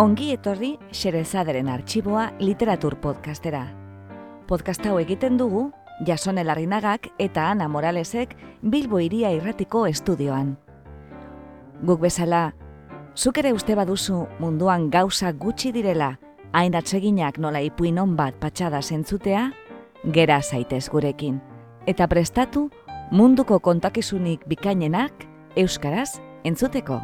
Ongi 0.00 0.30
etorri 0.32 0.78
Xerezaderen 0.96 1.66
arxiboa 1.68 2.30
literatur 2.40 2.94
podcastera. 3.02 3.66
Podcast 4.48 4.86
hau 4.88 4.94
egiten 4.96 5.36
dugu 5.36 5.66
Jasone 6.08 6.40
Larrinagak 6.40 7.10
eta 7.20 7.50
Ana 7.50 7.66
Moralesek 7.68 8.32
Bilbo 8.62 9.02
Iria 9.04 9.28
Irratiko 9.36 9.82
estudioan. 9.90 10.54
Guk 11.84 12.00
bezala, 12.00 12.54
zuk 13.14 13.42
ere 13.44 13.52
uste 13.52 13.76
baduzu 13.76 14.22
munduan 14.38 14.88
gauza 14.88 15.34
gutxi 15.36 15.68
direla, 15.76 16.14
hain 16.56 16.80
atseginak 16.80 17.36
nola 17.36 17.60
ipuin 17.60 18.00
bat 18.16 18.40
patxada 18.40 18.80
zentzutea, 18.80 19.52
gera 20.04 20.40
zaitez 20.40 20.88
gurekin. 20.88 21.42
Eta 21.86 22.08
prestatu 22.08 22.70
munduko 23.10 23.60
kontakizunik 23.60 24.48
bikainenak 24.48 25.12
euskaraz 25.56 26.22
entzuteko. 26.42 27.02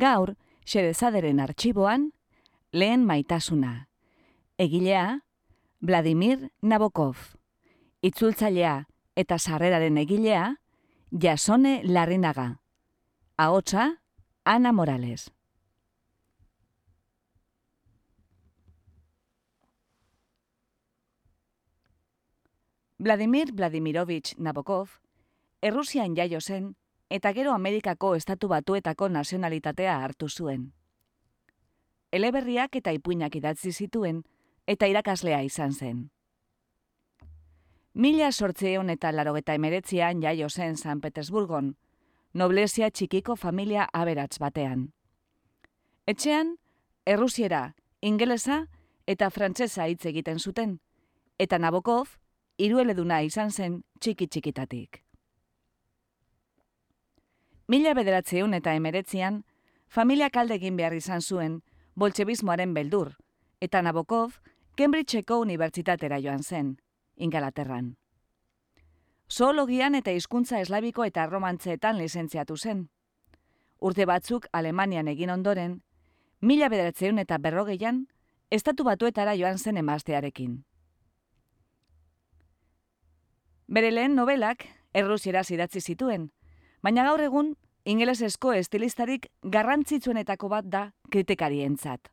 Gaur, 0.00 0.36
Xerezaderen 0.64 1.40
arxiboan, 1.44 2.12
lehen 2.72 3.04
maitasuna. 3.04 3.88
Egilea, 4.56 5.26
Vladimir 5.80 6.50
Nabokov. 6.62 7.36
Itzultzailea 8.00 8.86
eta 9.16 9.38
sarreraren 9.38 9.98
egilea, 10.00 10.56
Jasone 11.12 11.82
Larrinaga. 11.84 12.62
Ahotsa, 13.36 14.00
Ana 14.44 14.72
Morales. 14.72 15.30
Vladimir 22.98 23.52
Vladimirovich 23.52 24.36
Nabokov, 24.38 25.00
Errusian 25.60 26.16
jaio 26.16 26.40
zen 26.40 26.76
eta 27.10 27.32
gero 27.34 27.52
Amerikako 27.52 28.14
estatu 28.14 28.48
batuetako 28.48 29.08
nazionalitatea 29.08 29.96
hartu 30.04 30.28
zuen. 30.28 30.72
Eleberriak 32.12 32.76
eta 32.76 32.94
ipuinak 32.94 33.36
idatzi 33.36 33.72
zituen 33.72 34.22
eta 34.66 34.86
irakaslea 34.86 35.42
izan 35.42 35.72
zen. 35.72 36.10
Mila 37.94 38.30
sortzeon 38.32 38.90
eta 38.90 39.10
larogeta 39.12 39.54
emeretzian 39.54 40.22
jaio 40.22 40.48
zen 40.48 40.76
San 40.76 41.00
Petersburgon, 41.00 41.74
noblesia 42.34 42.90
txikiko 42.90 43.36
familia 43.36 43.88
aberats 43.92 44.38
batean. 44.38 44.92
Etxean, 46.06 46.56
errusiera, 47.06 47.74
ingelesa 48.00 48.66
eta 49.06 49.30
frantsesa 49.30 49.88
hitz 49.90 50.06
egiten 50.06 50.38
zuten, 50.38 50.78
eta 51.38 51.58
Nabokov, 51.58 52.16
irueleduna 52.58 53.22
izan 53.26 53.50
zen 53.50 53.82
txiki 53.98 54.28
txikitatik. 54.28 55.09
Mila 57.70 57.92
bederatzeun 57.94 58.54
eta 58.56 58.72
emeretzian, 58.74 59.44
familia 59.86 60.26
kalde 60.34 60.56
egin 60.58 60.78
behar 60.78 60.94
izan 60.96 61.20
zuen, 61.22 61.60
boltsebismoaren 61.94 62.72
beldur, 62.74 63.12
eta 63.62 63.82
Nabokov, 63.86 64.40
Cambridgeko 64.74 65.36
unibertsitatera 65.44 66.18
joan 66.24 66.42
zen, 66.42 66.72
Ingalaterran. 67.14 67.92
Zoologian 69.30 69.94
eta 69.94 70.10
hizkuntza 70.10 70.58
eslabiko 70.64 71.06
eta 71.06 71.28
romantzeetan 71.30 72.00
lizentziatu 72.00 72.56
zen. 72.56 72.88
Urte 73.78 74.08
batzuk 74.10 74.50
Alemanian 74.50 75.06
egin 75.06 75.30
ondoren, 75.30 75.78
mila 76.40 76.72
bederatzeun 76.74 77.22
eta 77.22 77.38
berrogeian, 77.38 78.08
estatu 78.50 78.82
batuetara 78.90 79.36
joan 79.38 79.62
zen 79.62 79.78
emaztearekin. 79.78 80.58
Bere 83.68 83.94
lehen 83.94 84.18
novelak, 84.18 84.66
errusiera 84.92 85.46
idatzi 85.46 85.80
zituen, 85.80 86.32
baina 86.82 87.04
gaur 87.04 87.20
egun 87.20 87.54
ingelesezko 87.84 88.52
estilistarik 88.56 89.28
garrantzitsuenetako 89.42 90.48
bat 90.48 90.68
da 90.68 90.82
kritikarientzat. 91.10 92.10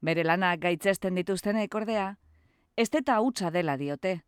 Bere 0.00 0.24
lanak 0.24 0.60
gaitzesten 0.62 1.14
dituzten 1.18 1.56
ekordea, 1.56 2.16
ez 2.76 2.88
eta 2.92 3.20
hutsa 3.20 3.50
dela 3.50 3.76
diote, 3.76 4.20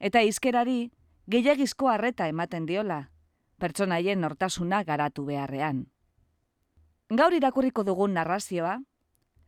eta 0.00 0.22
izkerari 0.22 0.90
gehiagizko 1.30 1.88
harreta 1.88 2.26
ematen 2.28 2.66
diola, 2.66 3.10
pertsonaien 3.58 4.20
nortasuna 4.20 4.82
garatu 4.84 5.24
beharrean. 5.24 5.86
Gaur 7.08 7.32
irakurriko 7.36 7.84
dugun 7.84 8.14
narrazioa, 8.14 8.80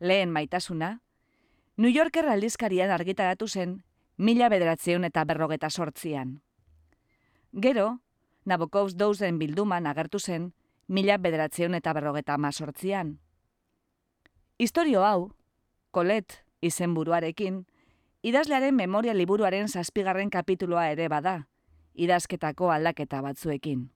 lehen 0.01 0.31
maitasuna, 0.31 1.01
New 1.77 1.91
Yorker 1.93 2.29
aldizkarian 2.29 2.91
argitaratu 2.91 3.49
zen 3.49 3.83
mila 4.17 4.49
bederatzeun 4.49 5.05
eta 5.05 5.25
berrogeta 5.25 5.69
sortzian. 5.71 6.41
Gero, 7.53 7.99
Nabokovs 8.47 8.95
douzen 8.95 9.41
bilduman 9.41 9.89
agertu 9.91 10.21
zen, 10.23 10.53
mila 10.87 11.17
bederatzeun 11.19 11.75
eta 11.75 11.93
berrogeta 11.93 12.35
amazortzian. 12.39 13.17
Historio 14.59 15.03
hau, 15.03 15.33
kolet 15.91 16.45
izen 16.63 16.95
buruarekin, 16.95 17.65
idazlearen 18.23 18.77
memoria 18.77 19.15
liburuaren 19.15 19.67
zazpigarren 19.69 20.31
kapituloa 20.31 20.87
ere 20.93 21.09
bada, 21.11 21.49
idazketako 21.95 22.71
aldaketa 22.71 23.21
batzuekin. 23.27 23.91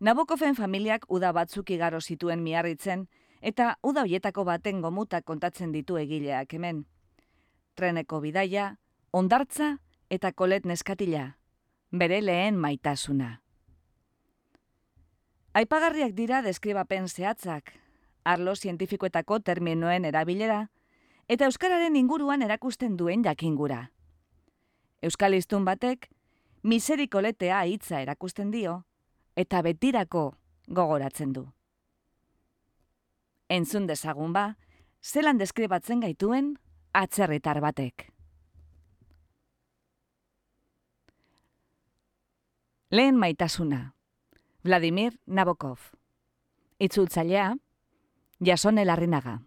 Nabokofen 0.00 0.54
familiak 0.54 1.08
uda 1.08 1.32
batzuk 1.32 1.70
igaro 1.72 2.00
zituen 2.00 2.44
miarritzen, 2.44 3.06
eta 3.40 3.76
uda 3.82 4.04
hoietako 4.04 4.44
baten 4.44 4.84
gomutak 4.84 5.24
kontatzen 5.24 5.72
ditu 5.72 5.96
egileak 5.96 6.52
hemen. 6.52 6.84
Treneko 7.74 8.20
bidaia, 8.20 8.74
ondartza 9.12 9.78
eta 10.10 10.32
kolet 10.32 10.66
neskatila, 10.66 11.36
bere 11.90 12.20
lehen 12.22 12.58
maitasuna. 12.58 13.40
Aipagarriak 15.56 16.12
dira 16.14 16.42
deskribapen 16.44 17.08
zehatzak, 17.08 17.72
arlo 18.24 18.54
zientifikoetako 18.54 19.40
terminoen 19.40 20.04
erabilera, 20.04 20.66
eta 21.28 21.46
Euskararen 21.48 21.96
inguruan 21.96 22.42
erakusten 22.42 22.96
duen 22.96 23.24
jakingura. 23.24 23.86
Euskal 25.02 25.34
iztun 25.34 25.64
batek, 25.64 26.10
miserikoletea 26.62 27.62
hitza 27.64 28.00
erakusten 28.00 28.50
dio, 28.50 28.82
eta 29.36 29.62
betirako 29.62 30.34
gogoratzen 30.68 31.32
du. 31.32 31.46
Entzun 33.48 33.86
dezagun 33.86 34.32
ba, 34.32 34.56
zelan 35.02 35.38
deskribatzen 35.38 36.00
gaituen 36.02 36.56
atzerritar 36.92 37.60
batek. 37.62 38.15
Lehen 42.90 43.16
maitasuna. 43.16 43.96
Vladimir 44.62 45.18
Nabokov. 45.26 45.78
Itzultzailea, 46.78 47.56
Jasone 48.40 48.84
Larrinaga. 48.84 49.40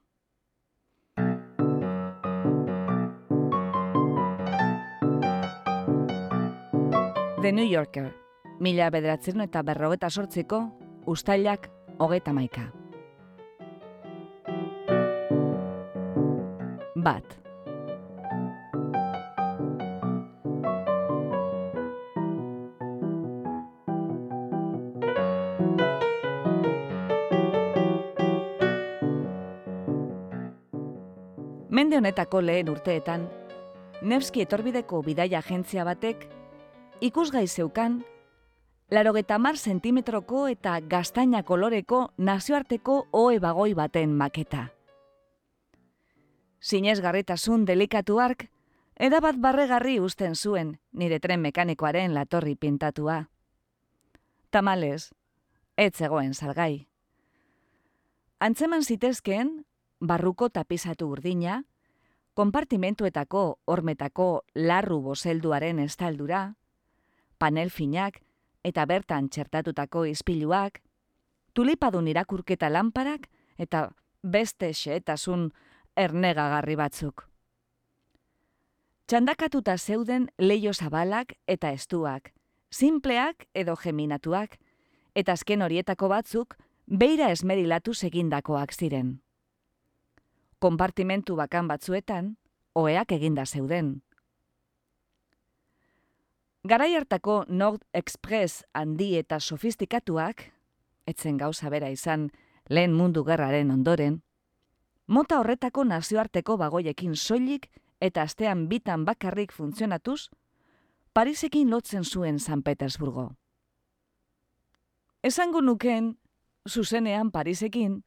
The 7.42 7.54
New 7.54 7.64
Yorker. 7.64 8.14
Mila 8.60 8.90
bederatzen 8.90 9.40
eta 9.40 9.64
berrogeta 9.64 10.10
sortziko, 10.10 10.60
ustailak 11.08 11.72
hogeta 11.98 12.34
maika. 12.34 12.74
Bat. 16.96 17.49
Honetako 32.00 32.40
lehen 32.42 32.70
urteetan, 32.72 33.28
Nevski 34.02 34.46
etorbideko 34.46 35.02
bidaia 35.04 35.42
agentzia 35.44 35.84
batek, 35.84 36.22
ikusgai 37.04 37.48
zeukan, 37.48 37.98
larogeta 38.96 39.38
mar 39.38 39.58
sentimetroko 39.60 40.46
eta 40.48 40.78
gaztaina 40.80 41.42
koloreko 41.44 42.06
nazioarteko 42.18 43.00
oe 43.12 43.40
bagoi 43.44 43.74
baten 43.76 44.14
maketa. 44.16 44.70
Zinez 46.64 47.02
garritasun 47.04 47.66
delikatu 47.68 48.20
ark, 48.24 48.46
edabat 48.96 49.36
barregarri 49.36 50.00
usten 50.00 50.36
zuen 50.36 50.78
nire 50.94 51.20
tren 51.20 51.42
mekanikoaren 51.44 52.16
latorri 52.16 52.56
pintatua. 52.56 53.26
Tamales, 54.52 55.12
ez 55.76 55.92
zegoen 55.96 56.34
salgai. 56.34 56.88
Antzeman 58.40 58.84
zitezkeen, 58.84 59.66
barruko 60.00 60.48
tapizatu 60.50 61.10
urdina, 61.12 61.64
konpartimentuetako 62.40 63.60
hormetako 63.68 64.46
larru 64.56 65.02
bozelduaren 65.04 65.80
estaldura, 65.84 66.54
panel 67.38 67.68
finak 67.70 68.22
eta 68.64 68.86
bertan 68.88 69.28
txertatutako 69.28 70.06
izpiluak, 70.08 70.80
tulipadun 71.54 72.08
irakurketa 72.08 72.72
lanparak 72.72 73.28
eta 73.60 73.90
beste 74.24 74.72
xeetasun 74.72 75.50
ernegagarri 76.00 76.80
batzuk. 76.80 77.28
Txandakatuta 79.12 79.76
zeuden 79.78 80.32
leio 80.40 80.72
zabalak 80.74 81.36
eta 81.46 81.76
estuak, 81.76 82.32
simpleak 82.72 83.50
edo 83.54 83.76
geminatuak, 83.76 84.62
eta 85.12 85.36
azken 85.36 85.66
horietako 85.66 86.08
batzuk 86.08 86.56
beira 86.88 87.34
esmerilatu 87.36 87.94
segindakoak 87.94 88.72
ziren. 88.72 89.18
Konpartimentu 90.60 91.36
bakan 91.40 91.68
batzuetan, 91.68 92.36
oeak 92.76 93.12
eginda 93.16 93.46
zeuden. 93.46 94.02
Garai 96.68 96.94
hartako 96.96 97.46
Nord 97.48 97.86
Express 97.94 98.66
handi 98.74 99.14
eta 99.18 99.40
sofistikatuak, 99.40 100.44
etzen 101.08 101.38
gauza 101.38 101.70
bera 101.72 101.90
izan 101.90 102.28
lehen 102.70 102.94
mundu 102.94 103.24
gerraren 103.24 103.72
ondoren, 103.72 104.20
mota 105.08 105.40
horretako 105.40 105.86
nazioarteko 105.88 106.58
bagoiekin 106.58 107.16
soilik 107.16 107.70
eta 108.02 108.28
astean 108.28 108.68
bitan 108.68 109.06
bakarrik 109.06 109.56
funtzionatuz, 109.56 110.30
Parisekin 111.14 111.72
lotzen 111.72 112.04
zuen 112.04 112.38
San 112.40 112.62
Petersburgo. 112.62 113.32
Esango 115.24 115.62
nuken, 115.62 116.20
zuzenean 116.70 117.32
Parisekin, 117.32 118.04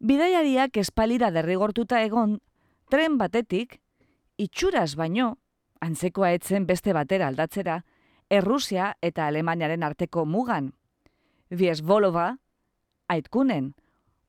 bidaiariak 0.00 0.76
espalira 0.80 1.30
derrigortuta 1.30 2.00
egon, 2.02 2.40
tren 2.90 3.18
batetik, 3.20 3.78
itxuraz 4.40 4.96
baino, 4.96 5.36
antzekoa 5.80 6.32
etzen 6.32 6.66
beste 6.66 6.96
batera 6.96 7.28
aldatzera, 7.28 7.84
Errusia 8.30 8.94
eta 9.02 9.26
Alemaniaren 9.26 9.82
arteko 9.82 10.24
mugan. 10.24 10.72
Viesbolova, 11.50 12.36
aitkunen, 13.10 13.74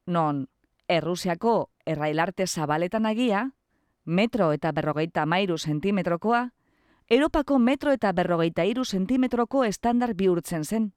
non 0.07 0.47
Errusiako 0.89 1.69
errailarte 1.85 2.47
zabaletan 2.47 3.05
agia, 3.05 3.51
metro 4.03 4.51
eta 4.51 4.71
berrogeita 4.71 5.25
mairu 5.25 5.57
sentimetrokoa, 5.57 6.49
Europako 7.11 7.59
metro 7.59 7.91
eta 7.91 8.11
berrogeita 8.11 8.65
iru 8.65 8.85
sentimetroko 8.85 9.63
estandar 9.67 10.15
bihurtzen 10.15 10.63
zen, 10.63 10.91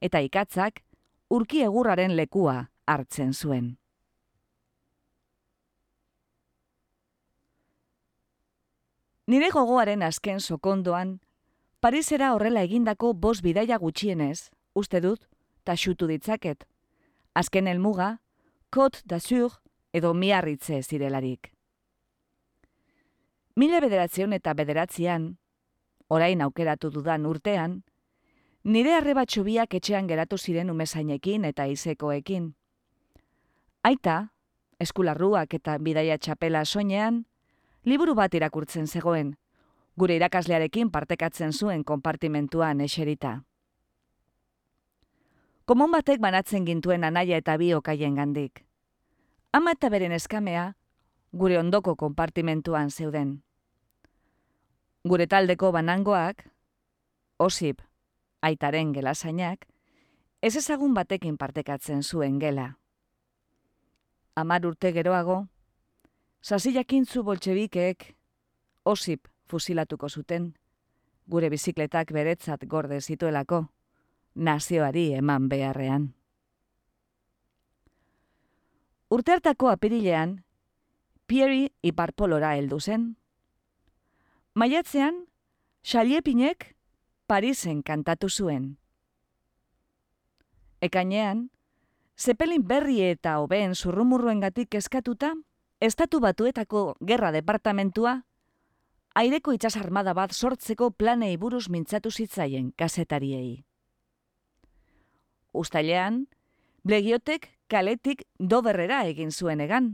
eta 0.00 0.20
ikatzak 0.20 0.82
urki 1.30 1.62
egurraren 1.62 2.16
lekua 2.16 2.72
hartzen 2.86 3.32
zuen. 3.32 3.81
Nire 9.32 9.48
gogoaren 9.48 10.02
azken 10.04 10.42
sokondoan, 10.44 11.20
Parisera 11.80 12.34
horrela 12.34 12.60
egindako 12.66 13.14
bos 13.14 13.38
bidaia 13.40 13.78
gutxienez, 13.80 14.50
uste 14.76 15.00
dut, 15.00 15.22
ta 15.64 15.72
xutu 15.72 16.06
ditzaket. 16.10 16.66
Azken 17.32 17.70
elmuga, 17.72 18.18
kot 18.68 19.00
da 19.08 19.18
zur 19.20 19.56
edo 19.96 20.12
miarritze 20.12 20.82
zirelarik. 20.82 21.48
Mila 23.56 23.80
bederatzeun 23.80 24.36
eta 24.36 24.52
bederatzean, 24.52 25.26
orain 26.08 26.44
aukeratu 26.44 26.92
dudan 26.92 27.24
urtean, 27.24 27.80
nire 28.64 28.94
arrebatxo 28.98 29.48
biak 29.48 29.80
etxean 29.80 30.12
geratu 30.12 30.36
ziren 30.36 30.70
umesainekin 30.70 31.48
eta 31.48 31.70
izekoekin. 31.72 32.52
Aita, 33.82 34.22
eskularruak 34.78 35.54
eta 35.54 35.78
bidaia 35.80 36.18
txapela 36.18 36.66
soinean, 36.66 37.24
liburu 37.84 38.14
bat 38.14 38.34
irakurtzen 38.34 38.86
zegoen, 38.86 39.34
gure 39.98 40.16
irakaslearekin 40.16 40.90
partekatzen 40.90 41.52
zuen 41.52 41.84
konpartimentuan 41.84 42.80
eserita. 42.80 43.42
Komun 45.66 45.90
batek 45.94 46.20
banatzen 46.20 46.66
gintuen 46.66 47.04
anaia 47.04 47.38
eta 47.38 47.56
bi 47.56 47.72
okaien 47.74 48.14
gandik. 48.14 48.64
Ama 49.52 49.74
eta 49.76 49.90
beren 49.90 50.12
eskamea, 50.12 50.72
gure 51.32 51.58
ondoko 51.58 51.96
konpartimentuan 51.96 52.90
zeuden. 52.90 53.42
Gure 55.04 55.26
taldeko 55.26 55.72
banangoak, 55.72 56.46
osip, 57.38 57.82
aitaren 58.42 58.92
gelasainak, 58.92 59.66
ez 60.42 60.56
ezagun 60.56 60.94
batekin 60.94 61.36
partekatzen 61.38 62.02
zuen 62.02 62.38
gela. 62.38 62.76
Amar 64.34 64.66
urte 64.66 64.92
geroago, 64.92 65.46
Sasiakintzu 66.42 67.22
boltsebikeek 67.22 68.16
osip 68.84 69.28
fusilatuko 69.46 70.08
zuten, 70.08 70.48
gure 71.30 71.48
bizikletak 71.52 72.10
beretzat 72.12 72.64
gorde 72.66 72.98
zituelako, 73.00 73.60
nazioari 74.34 75.12
eman 75.14 75.46
beharrean. 75.48 76.08
Urteartako 79.12 79.68
apirilean, 79.70 80.40
Pieri 81.26 81.68
iparpolora 81.86 82.56
heldu 82.58 82.80
zen. 82.80 83.04
Maiatzean, 84.54 85.22
Xaliepinek 85.86 86.74
Parisen 87.26 87.82
kantatu 87.82 88.28
zuen. 88.28 88.76
Ekainean, 90.82 91.46
Zepelin 92.18 92.66
berri 92.66 92.98
eta 93.06 93.38
hobeen 93.38 93.74
zurrumurruengatik 93.74 94.74
eskatuta, 94.74 95.32
Estatu 95.82 96.20
batuetako 96.22 96.80
gerra 97.02 97.32
departamentua, 97.34 98.20
aireko 99.18 99.50
itxas 99.56 99.74
armada 99.80 100.12
bat 100.14 100.30
sortzeko 100.30 100.92
planei 100.94 101.32
buruz 101.36 101.64
mintzatu 101.74 102.12
zitzaien 102.14 102.68
kasetariei. 102.78 103.64
Uztailean, 105.50 106.20
blegiotek 106.86 107.50
kaletik 107.66 108.22
doberrera 108.38 109.00
egin 109.10 109.34
zuen 109.34 109.64
egan, 109.66 109.90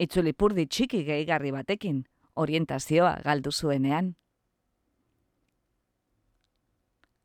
itzulipurdi 0.00 0.64
txiki 0.64 1.02
gehigarri 1.04 1.52
batekin, 1.52 2.00
orientazioa 2.32 3.20
galdu 3.28 3.52
zuenean. 3.52 4.14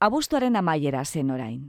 Abustuaren 0.04 0.60
amaiera 0.60 1.06
zen 1.06 1.32
orain. 1.32 1.66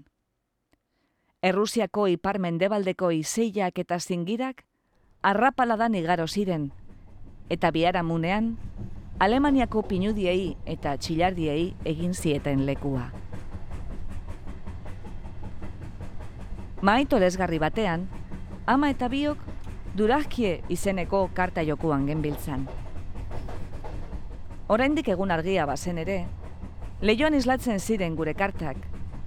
Errusiako 1.46 2.10
ipar 2.10 2.42
mendebaldeko 2.42 3.14
izeiak 3.22 3.78
eta 3.78 4.02
zingirak 4.02 4.66
arrapaladan 5.24 5.94
igaro 5.96 6.26
ziren, 6.28 6.68
eta 7.48 7.70
biharamunean, 7.72 8.58
Alemaniako 9.24 9.84
pinudiei 9.88 10.56
eta 10.68 10.96
txilardiei 11.00 11.70
egin 11.88 12.12
zieten 12.14 12.66
lekua. 12.66 13.06
Maito 16.84 17.20
lezgarri 17.22 17.60
batean, 17.62 18.04
ama 18.66 18.90
eta 18.92 19.08
biok 19.08 19.38
durazkie 19.96 20.58
izeneko 20.68 21.28
karta 21.32 21.64
jokuan 21.64 22.04
genbiltzan. 22.10 22.66
Oraindik 24.68 25.08
egun 25.08 25.30
argia 25.30 25.64
bazen 25.64 26.02
ere, 26.02 26.18
lehioan 27.00 27.38
islatzen 27.38 27.80
ziren 27.80 28.18
gure 28.18 28.34
kartak, 28.34 28.76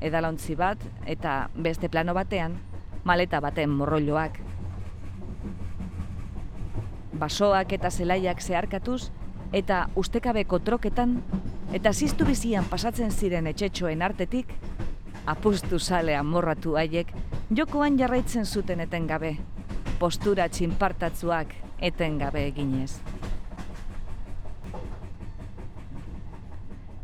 edalontzi 0.01 0.53
bat 0.59 0.83
eta 1.07 1.47
beste 1.55 1.89
plano 1.89 2.13
batean, 2.13 2.59
maleta 3.07 3.41
baten 3.41 3.71
morroiloak 3.71 4.37
basoak 7.13 7.73
eta 7.73 7.89
zelaiak 7.91 8.41
zeharkatuz, 8.41 9.09
eta 9.53 9.87
ustekabeko 9.95 10.59
troketan, 10.59 11.21
eta 11.73 11.93
ziztu 11.93 12.25
bizian 12.25 12.65
pasatzen 12.65 13.11
ziren 13.11 13.47
etxetxoen 13.47 14.01
artetik, 14.01 14.53
apustu 15.25 15.79
sale 15.79 16.15
amorratu 16.15 16.75
haiek, 16.79 17.11
jokoan 17.55 17.97
jarraitzen 17.99 18.45
zuten 18.45 18.79
etengabe, 18.83 19.37
postura 19.99 20.47
txinpartatzuak 20.49 21.53
etengabe 21.79 22.45
eginez. 22.47 22.99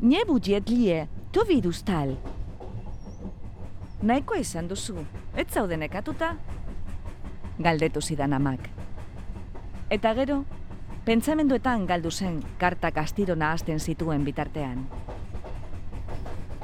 Nie 0.03 0.25
budget 0.27 0.69
lie, 0.69 1.07
to 1.31 1.45
virustal. 1.47 2.17
Naikoa 4.03 4.41
izan 4.43 4.67
duzu, 4.67 4.99
ez 5.35 5.47
zauden 5.47 5.85
ekatuta? 5.87 6.33
Galdetu 7.63 8.01
zidan 8.01 8.33
amak. 8.35 8.82
Eta 9.93 10.09
gero, 10.17 10.39
pentsamenduetan 11.05 11.83
galdu 11.85 12.09
zen 12.09 12.39
kartak 12.57 12.95
astiro 12.97 13.35
nahazten 13.37 13.77
zituen 13.77 14.23
bitartean. 14.25 14.87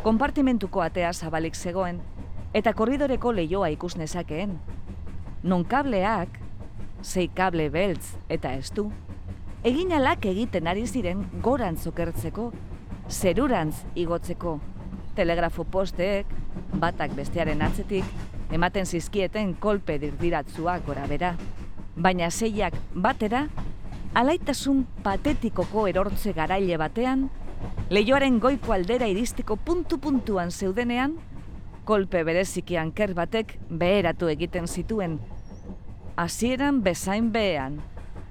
Konpartimentuko 0.02 0.82
atea 0.82 1.12
zabalik 1.14 1.54
zegoen, 1.54 2.00
eta 2.58 2.74
korridoreko 2.74 3.34
leioa 3.38 3.70
ikus 3.76 4.00
nezakeen. 4.02 4.56
Non 5.44 5.68
kableak, 5.76 6.40
zei 7.04 7.28
kable 7.42 7.70
beltz 7.70 8.16
eta 8.34 8.56
ez 8.58 8.74
du, 8.74 8.88
egin 9.62 9.94
alak 9.94 10.26
egiten 10.26 10.66
ari 10.74 10.88
ziren 10.88 11.22
gorantz 11.46 11.86
okertzeko, 11.94 12.50
zerurantz 13.10 13.84
igotzeko, 13.94 14.58
telegrafo 15.14 15.70
posteek, 15.70 16.34
batak 16.82 17.14
bestearen 17.14 17.62
atzetik, 17.62 18.10
ematen 18.50 18.90
zizkieten 18.90 19.54
kolpe 19.62 20.02
dirdiratzuak 20.02 20.90
gora 20.90 21.06
bera 21.06 21.36
baina 22.00 22.30
zeiak 22.32 22.76
batera, 22.96 23.48
alaitasun 24.16 24.86
patetikoko 25.04 25.88
erortze 25.88 26.34
garaile 26.34 26.78
batean, 26.80 27.30
Leioaren 27.90 28.38
goiko 28.40 28.72
aldera 28.72 29.08
iristiko 29.10 29.56
puntu-puntuan 29.66 30.52
zeudenean, 30.52 31.16
kolpe 31.90 32.22
bereziki 32.24 32.78
anker 32.78 33.16
batek 33.18 33.56
beheratu 33.82 34.30
egiten 34.30 34.68
zituen. 34.68 35.18
Hasieran 36.16 36.84
bezain 36.86 37.32
behean, 37.34 37.80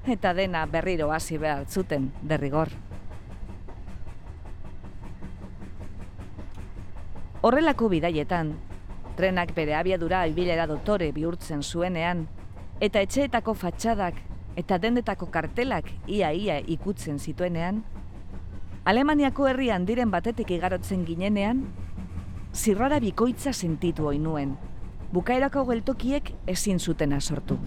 eta 0.07 0.33
dena 0.39 0.65
berriro 0.71 1.11
hasi 1.13 1.41
behar 1.43 1.67
zuten 1.67 2.13
derrigor. 2.23 2.71
Horrelako 7.43 7.91
bidaietan, 7.91 8.55
trenak 9.19 9.53
bere 9.59 9.75
abiadura 9.75 10.25
ibilera 10.31 10.67
dotore 10.71 11.11
bihurtzen 11.13 11.63
zuenean, 11.63 12.29
eta 12.81 13.01
etxeetako 13.01 13.55
fatxadak 13.55 14.19
eta 14.57 14.79
dendetako 14.79 15.27
kartelak 15.31 15.91
ia-ia 16.07 16.59
ikutzen 16.67 17.19
zituenean, 17.19 17.85
Alemaniako 18.89 19.45
herrian 19.51 19.85
diren 19.85 20.09
batetik 20.09 20.49
igarotzen 20.55 21.03
ginenean, 21.05 21.59
zirrara 22.57 22.97
bikoitza 23.05 23.53
sentitu 23.53 24.07
oinuen, 24.09 24.55
bukaerako 25.13 25.67
geltokiek 25.69 26.31
ezin 26.49 26.81
zutena 26.81 27.19
sortu. 27.21 27.59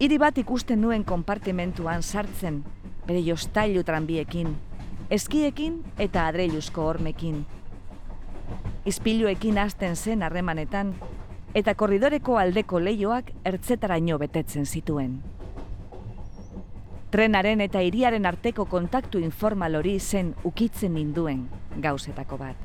Hiri 0.00 0.18
bat 0.18 0.38
ikusten 0.42 0.82
nuen 0.82 1.04
konpartimentuan 1.04 2.02
sartzen, 2.02 2.64
bere 3.06 3.22
jostailu 3.22 3.84
tranbiekin, 3.86 4.50
eskiekin 5.10 5.78
eta 5.98 6.26
adreiluzko 6.26 6.88
hormekin. 6.90 7.44
Izpiluekin 8.84 9.62
hasten 9.62 9.94
zen 9.96 10.26
harremanetan, 10.26 10.94
eta 11.54 11.74
korridoreko 11.74 12.36
aldeko 12.38 12.80
leioak 12.80 13.32
ertzetaraino 13.44 14.18
betetzen 14.18 14.66
zituen 14.66 15.18
trenaren 17.10 17.60
eta 17.64 17.80
hiriaren 17.80 18.26
arteko 18.28 18.66
kontaktu 18.68 19.20
informal 19.22 19.78
hori 19.78 19.98
zen 19.98 20.34
ukitzen 20.44 20.94
ninduen 20.94 21.46
gauzetako 21.80 22.38
bat. 22.40 22.56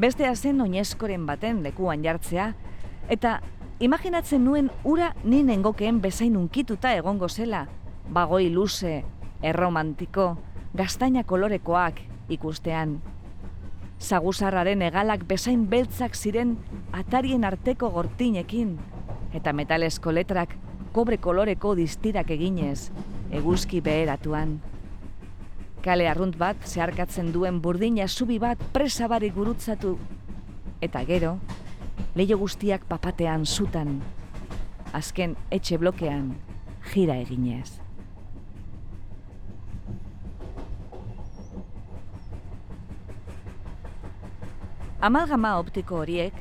Bestea 0.00 0.34
zen 0.36 0.60
oinezkoren 0.60 1.24
baten 1.26 1.62
lekuan 1.64 2.04
jartzea, 2.04 2.52
eta 3.08 3.40
imaginatzen 3.80 4.44
nuen 4.44 4.70
ura 4.84 5.14
ninen 5.24 5.62
gokeen 5.62 6.00
bezain 6.00 6.36
unkituta 6.36 6.92
egongo 6.96 7.28
zela, 7.28 7.66
bagoi 8.08 8.50
luze, 8.52 9.02
erromantiko, 9.42 10.36
gaztaina 10.76 11.24
kolorekoak 11.24 12.00
ikustean. 12.28 13.00
Zaguzarraren 14.00 14.80
egalak 14.82 15.26
bezain 15.28 15.66
beltzak 15.68 16.16
ziren 16.16 16.54
atarien 16.96 17.44
arteko 17.44 17.90
gortinekin, 17.92 18.78
eta 19.36 19.52
metalesko 19.52 20.14
letrak 20.16 20.56
kobre 20.96 21.18
koloreko 21.20 21.74
distirak 21.76 22.30
eginez, 22.32 22.90
eguzki 23.30 23.82
beheratuan. 23.84 24.58
Kale 25.84 26.08
arrunt 26.08 26.36
bat 26.40 26.64
zeharkatzen 26.66 27.30
duen 27.32 27.60
burdina 27.60 28.08
zubi 28.08 28.38
bat 28.40 28.60
presabari 28.72 29.30
gurutzatu, 29.36 29.98
eta 30.80 31.04
gero, 31.04 31.36
leio 32.16 32.40
guztiak 32.40 32.88
papatean 32.88 33.44
zutan, 33.46 34.00
azken 34.96 35.36
etxe 35.50 35.78
blokean 35.78 36.34
jira 36.92 37.20
eginez. 37.20 37.79
Amalgama 45.00 45.54
optiko 45.56 45.96
horiek 46.02 46.34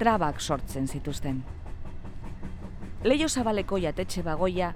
trabak 0.00 0.40
sortzen 0.42 0.88
zituzten. 0.90 1.36
Leio 3.06 3.28
zabaleko 3.28 3.78
jatetxe 3.78 4.24
bagoia, 4.26 4.72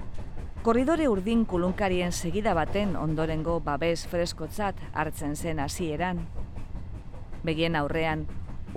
korridore 0.62 1.08
urdin 1.10 1.42
kulunkarien 1.50 2.14
segida 2.14 2.52
baten 2.54 2.94
ondorengo 2.96 3.56
babes 3.58 4.06
freskotzat 4.06 4.78
hartzen 4.94 5.34
zen 5.34 5.58
hasieran. 5.58 6.22
Begien 7.42 7.74
aurrean, 7.74 8.22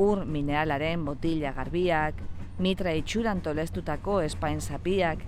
ur 0.01 0.25
mineralaren 0.25 1.05
botila 1.05 1.53
garbiak, 1.53 2.17
mitra 2.57 2.97
itxuran 2.97 3.45
tolestutako 3.45 4.19
espain 4.25 4.65
zapiak, 4.65 5.21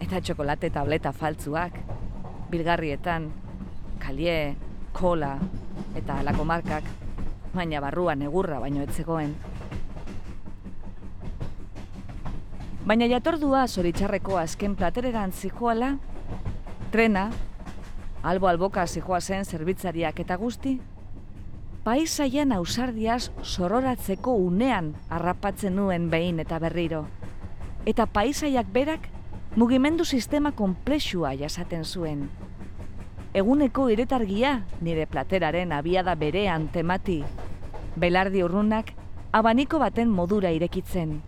eta 0.00 0.24
txokolate 0.24 0.72
tableta 0.72 1.12
faltzuak, 1.12 1.76
bilgarrietan, 2.48 3.28
kalie, 4.00 4.56
kola 4.96 5.36
eta 5.92 6.22
alako 6.24 6.48
markak, 6.48 6.88
baina 7.54 7.80
barruan 7.80 8.22
egurra 8.22 8.58
baino 8.62 8.82
etzegoen. 8.82 9.34
Baina 12.82 13.06
jatordua 13.06 13.66
zoritxarreko 13.68 14.38
azken 14.40 14.74
platereran 14.74 15.32
zijoala, 15.32 15.96
trena, 16.90 17.28
albo 18.22 18.48
alboka 18.48 18.86
zijoa 18.86 19.20
zen 19.20 19.44
zerbitzariak 19.44 20.18
eta 20.24 20.36
guzti, 20.36 20.80
paisaian 21.84 22.52
ausardiaz 22.52 23.30
sororatzeko 23.42 24.34
unean 24.34 24.92
harrapatzen 25.10 25.76
nuen 25.76 26.10
behin 26.10 26.40
eta 26.42 26.58
berriro. 26.62 27.04
Eta 27.86 28.06
paisaiak 28.06 28.66
berak 28.72 29.08
mugimendu 29.56 30.04
sistema 30.04 30.52
komplexua 30.52 31.34
jasaten 31.38 31.84
zuen. 31.84 32.28
Eguneko 33.34 33.88
iretargia 33.88 34.58
nire 34.80 35.06
plateraren 35.06 35.72
abiada 35.72 36.14
berean 36.14 36.68
temati, 36.68 37.22
belardi 37.96 38.42
urrunak 38.44 38.92
abaniko 39.32 39.78
baten 39.80 40.10
modura 40.12 40.50
irekitzen, 40.52 41.22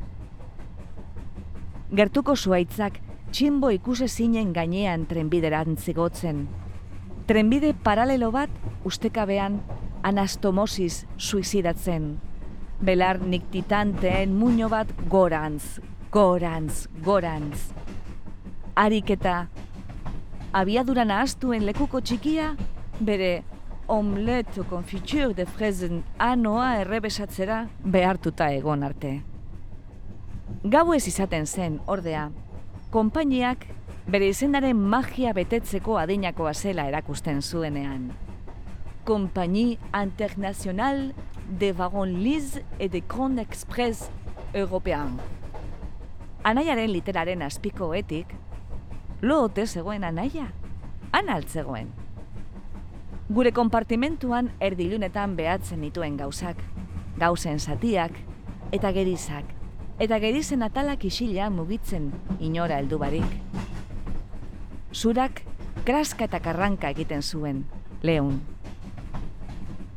Gertuko 1.94 2.34
zuaitzak 2.34 2.96
txinbo 3.30 3.68
ikuse 3.70 4.08
zinen 4.08 4.48
gainean 4.56 5.04
trenbideran 5.06 5.76
zigotzen. 5.76 6.40
Trenbide 7.28 7.70
paralelo 7.84 8.32
bat 8.34 8.50
ustekabean 8.88 9.60
anastomosis 10.02 11.04
suizidatzen. 11.16 12.08
Belar 12.82 13.20
niktitanteen 13.22 14.34
muño 14.34 14.68
bat 14.72 14.90
gorantz, 15.08 15.78
gorantz, 16.10 16.88
gorantz. 17.04 17.68
Arik 18.74 19.14
eta 20.54 20.62
abiaduran 20.62 21.10
ahaztuen 21.10 21.64
lekuko 21.66 21.98
txikia, 22.00 22.54
bere 23.00 23.42
omelette 23.88 24.62
confiture 24.70 25.34
de 25.34 25.46
frezen 25.46 26.04
anoa 26.16 26.78
errebesatzera 26.78 27.66
behartuta 27.82 28.52
egon 28.54 28.84
arte. 28.84 29.24
Gau 30.62 30.94
ez 30.94 31.08
izaten 31.08 31.46
zen, 31.46 31.80
ordea, 31.86 32.30
konpainiak 32.92 33.66
bere 34.06 34.28
izenaren 34.28 34.78
magia 34.78 35.32
betetzeko 35.34 35.98
adinakoa 35.98 36.54
zela 36.54 36.86
erakusten 36.86 37.42
zuenean. 37.42 38.12
Kompani 39.04 39.76
Internacional 39.92 41.14
de 41.58 41.72
Vagon 41.72 42.22
Liz 42.22 42.60
et 42.78 42.92
de 42.92 43.02
Grand 43.08 43.40
Express 43.40 44.08
European. 44.54 45.18
Anaiaren 46.44 46.92
literaren 46.92 47.42
azpiko 47.42 47.92
etik, 47.94 48.28
lo 49.20 49.42
ote 49.42 49.66
zegoen 49.66 50.04
anaia, 50.04 50.50
analtzegoen. 51.12 51.88
Gure 53.28 53.52
konpartimentuan 53.52 54.50
erdilunetan 54.60 55.36
behatzen 55.36 55.80
dituen 55.80 56.16
gauzak, 56.16 56.58
gauzen 57.18 57.58
zatiak 57.58 58.12
eta 58.72 58.90
gerizak, 58.92 59.44
eta 59.98 60.18
gerizen 60.18 60.62
atalak 60.66 61.04
isila 61.04 61.48
mugitzen 61.50 62.10
inora 62.40 62.78
heldu 62.82 62.98
barik. 62.98 63.38
Zurak 64.92 65.42
kraska 65.84 66.28
eta 66.28 66.40
karranka 66.40 66.90
egiten 66.90 67.22
zuen, 67.22 67.64
leun. 68.02 68.40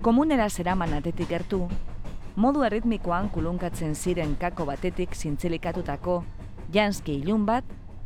Komunera 0.01 0.49
zeraman 0.49 0.93
atetik 0.93 1.29
gertu, 1.29 1.65
modu 2.35 2.63
erritmikoan 2.63 3.29
kulunkatzen 3.33 3.95
ziren 3.95 4.35
kako 4.39 4.65
batetik 4.69 5.15
zintzelikatutako 5.15 6.23
janski 6.71 7.17
ilun 7.23 7.45
bat, 7.45 7.65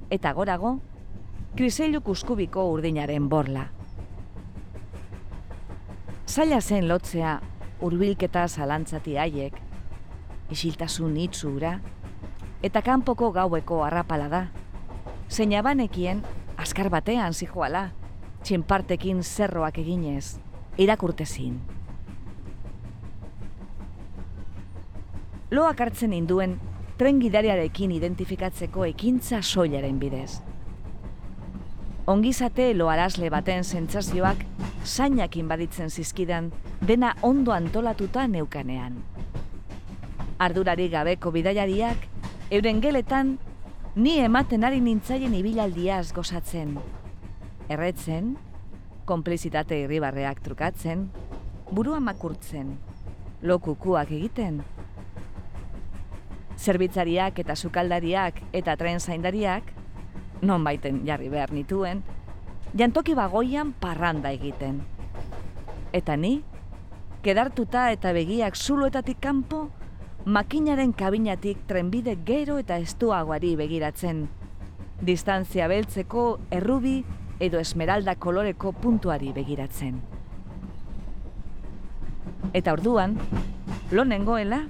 eta 0.09 0.31
gorago, 0.33 0.79
kriseilu 1.55 1.99
kuskubiko 2.01 2.63
urdinaren 2.71 3.27
borla. 3.29 3.65
Zaila 6.27 6.61
zen 6.61 6.87
lotzea 6.87 7.33
urbilketa 7.83 8.45
zalantzati 8.47 9.17
haiek, 9.19 9.57
isiltasun 10.51 11.17
itzura, 11.19 11.73
eta 12.63 12.81
kanpoko 12.81 13.31
gaueko 13.35 13.81
harrapala 13.83 14.29
da. 14.31 14.41
Zeina 15.29 15.59
banekien, 15.61 16.21
askar 16.57 16.89
batean 16.93 17.33
zijoala, 17.33 17.89
txinpartekin 18.43 19.19
zerroak 19.23 19.81
eginez, 19.83 20.37
irakurtezin. 20.77 21.57
Loak 25.51 25.83
hartzen 25.83 26.15
induen, 26.15 26.55
tren 26.95 27.19
gidariarekin 27.19 27.91
identifikatzeko 27.91 28.87
ekintza 28.93 29.41
soilaren 29.41 29.99
bidez. 29.99 30.39
Ongizate 32.09 32.73
loarazle 32.73 33.29
baten 33.29 33.63
sentsazioak 33.63 34.45
zainakin 34.85 35.47
baditzen 35.47 35.89
zizkidan 35.89 36.51
dena 36.81 37.15
ondo 37.21 37.53
antolatuta 37.53 38.27
neukanean 38.27 38.97
ardurari 40.41 40.87
gabeko 40.89 41.29
bidaiariak, 41.31 42.07
euren 42.49 42.81
geletan, 42.81 43.35
ni 43.95 44.17
ematen 44.23 44.65
ari 44.65 44.79
nintzaien 44.81 45.35
ibilaldiaz 45.37 46.09
gozatzen. 46.17 46.77
Erretzen, 47.69 48.33
konplizitate 49.05 49.83
irribarreak 49.83 50.41
trukatzen, 50.41 51.05
burua 51.69 51.99
makurtzen, 52.01 52.73
lokukuak 53.45 54.09
egiten. 54.17 54.63
Zerbitzariak 56.57 57.37
eta 57.43 57.55
sukaldariak 57.55 58.41
eta 58.57 58.75
tren 58.81 58.99
zaindariak, 58.99 59.69
non 60.41 60.63
baiten 60.63 61.03
jarri 61.05 61.29
behar 61.29 61.51
nituen, 61.53 62.03
jantoki 62.77 63.13
bagoian 63.15 63.73
parranda 63.73 64.31
egiten. 64.31 64.81
Eta 65.93 66.15
ni, 66.17 66.41
kedartuta 67.21 67.89
eta 67.91 68.13
begiak 68.13 68.55
zuloetatik 68.55 69.19
kanpo, 69.21 69.69
makinaren 70.25 70.93
kabinatik 70.93 71.65
trenbide 71.67 72.17
gero 72.25 72.57
eta 72.61 72.77
estuagoari 72.77 73.55
begiratzen. 73.55 74.27
Distantzia 75.01 75.67
beltzeko 75.67 76.39
errubi 76.51 77.01
edo 77.41 77.59
esmeralda 77.59 78.15
koloreko 78.15 78.71
puntuari 78.71 79.31
begiratzen. 79.33 80.01
Eta 82.53 82.73
orduan, 82.73 83.17
lo 83.91 84.05
nengoela, 84.05 84.65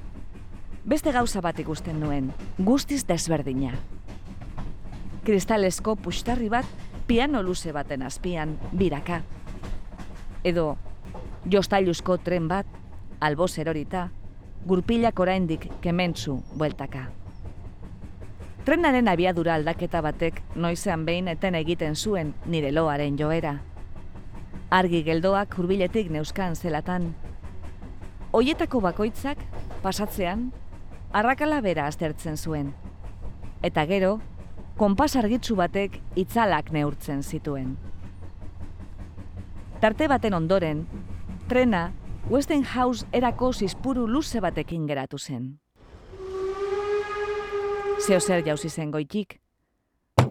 beste 0.86 1.12
gauza 1.12 1.42
bat 1.42 1.60
ikusten 1.60 2.00
nuen, 2.00 2.32
guztiz 2.58 3.04
desberdina. 3.08 3.74
Kristalesko 5.24 5.96
pustarri 5.96 6.50
bat 6.50 6.66
piano 7.08 7.44
luze 7.44 7.72
baten 7.72 8.02
azpian 8.02 8.56
biraka. 8.74 9.22
Edo 10.44 10.78
jostailuzko 11.46 12.18
tren 12.18 12.48
bat, 12.48 12.66
alboz 13.20 13.58
erorita, 13.62 14.10
gurpilak 14.66 15.20
oraindik 15.20 15.68
kementzu 15.82 16.40
bueltaka. 16.58 17.10
Trenaren 18.66 19.08
abiadura 19.10 19.56
aldaketa 19.58 20.02
batek 20.06 20.42
noizean 20.56 21.06
behin 21.06 21.28
eten 21.28 21.56
egiten 21.58 21.96
zuen 21.96 22.34
nire 22.46 22.72
loaren 22.72 23.18
joera. 23.18 23.56
Argi 24.70 25.04
geldoak 25.04 25.58
hurbiletik 25.58 26.10
neuskan 26.10 26.56
zelatan. 26.56 27.12
Hoietako 28.32 28.82
bakoitzak, 28.82 29.38
pasatzean, 29.82 30.52
arrakala 31.12 31.62
bera 31.62 31.88
aztertzen 31.90 32.38
zuen. 32.38 32.74
Eta 33.62 33.86
gero, 33.86 34.20
konpas 34.78 35.16
argitzu 35.16 35.56
batek 35.56 36.00
itzalak 36.16 36.72
neurtzen 36.72 37.24
zituen. 37.24 37.76
Tarte 39.82 40.08
baten 40.08 40.34
ondoren, 40.38 40.86
trena 41.50 41.92
Westinghouse 42.30 43.08
erako 43.12 43.52
zizpuru 43.52 44.06
luze 44.08 44.40
batekin 44.40 44.86
geratu 44.88 45.18
zen. 45.18 45.58
Zeo 48.02 48.20
zer 48.20 48.46
jauzi 48.46 48.70
zen 48.70 48.92
goitik. 48.92 49.40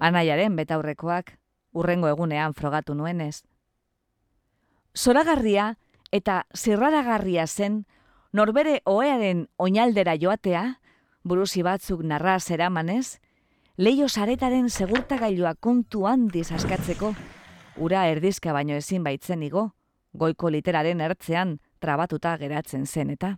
Anaiaren 0.01 0.57
betaurrekoak, 0.57 1.35
urrengo 1.75 2.09
egunean 2.09 2.55
frogatu 2.55 2.95
nuenez. 2.95 3.43
Zoragarria 4.97 5.75
eta 6.11 6.45
zirraragarria 6.57 7.47
zen 7.47 7.85
norbere 8.33 8.81
oearen 8.87 9.47
oinaldera 9.59 10.17
joatea, 10.19 10.81
buruzi 11.23 11.63
batzuk 11.63 12.03
narra 12.03 12.39
zeramanez, 12.41 13.21
leio 13.77 14.09
saretaren 14.09 14.71
segurtagailua 14.71 15.55
kontu 15.55 16.07
handiz 16.07 16.51
askatzeko, 16.53 17.15
ura 17.77 18.07
erdizka 18.09 18.53
baino 18.53 18.75
ezin 18.75 19.05
baitzen 19.05 19.43
igo, 19.43 19.71
goiko 20.13 20.51
literaren 20.51 21.01
ertzean 21.01 21.59
trabatuta 21.79 22.37
geratzen 22.39 22.87
zen 22.87 23.11
eta. 23.11 23.37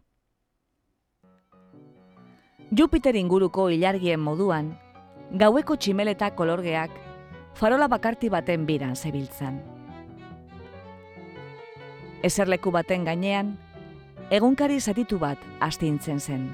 Jupiter 2.72 3.16
inguruko 3.16 3.68
ilargien 3.70 4.20
moduan, 4.20 4.72
gaueko 5.32 5.76
tximeleta 5.76 6.30
kolorgeak 6.34 6.90
farola 7.54 7.88
bakarti 7.88 8.30
baten 8.32 8.66
biran 8.66 8.96
zebiltzan. 8.96 9.60
Ezerleku 12.22 12.70
baten 12.70 13.04
gainean, 13.04 13.56
egunkari 14.30 14.80
zatitu 14.80 15.18
bat 15.18 15.38
astintzen 15.60 16.20
zen. 16.20 16.46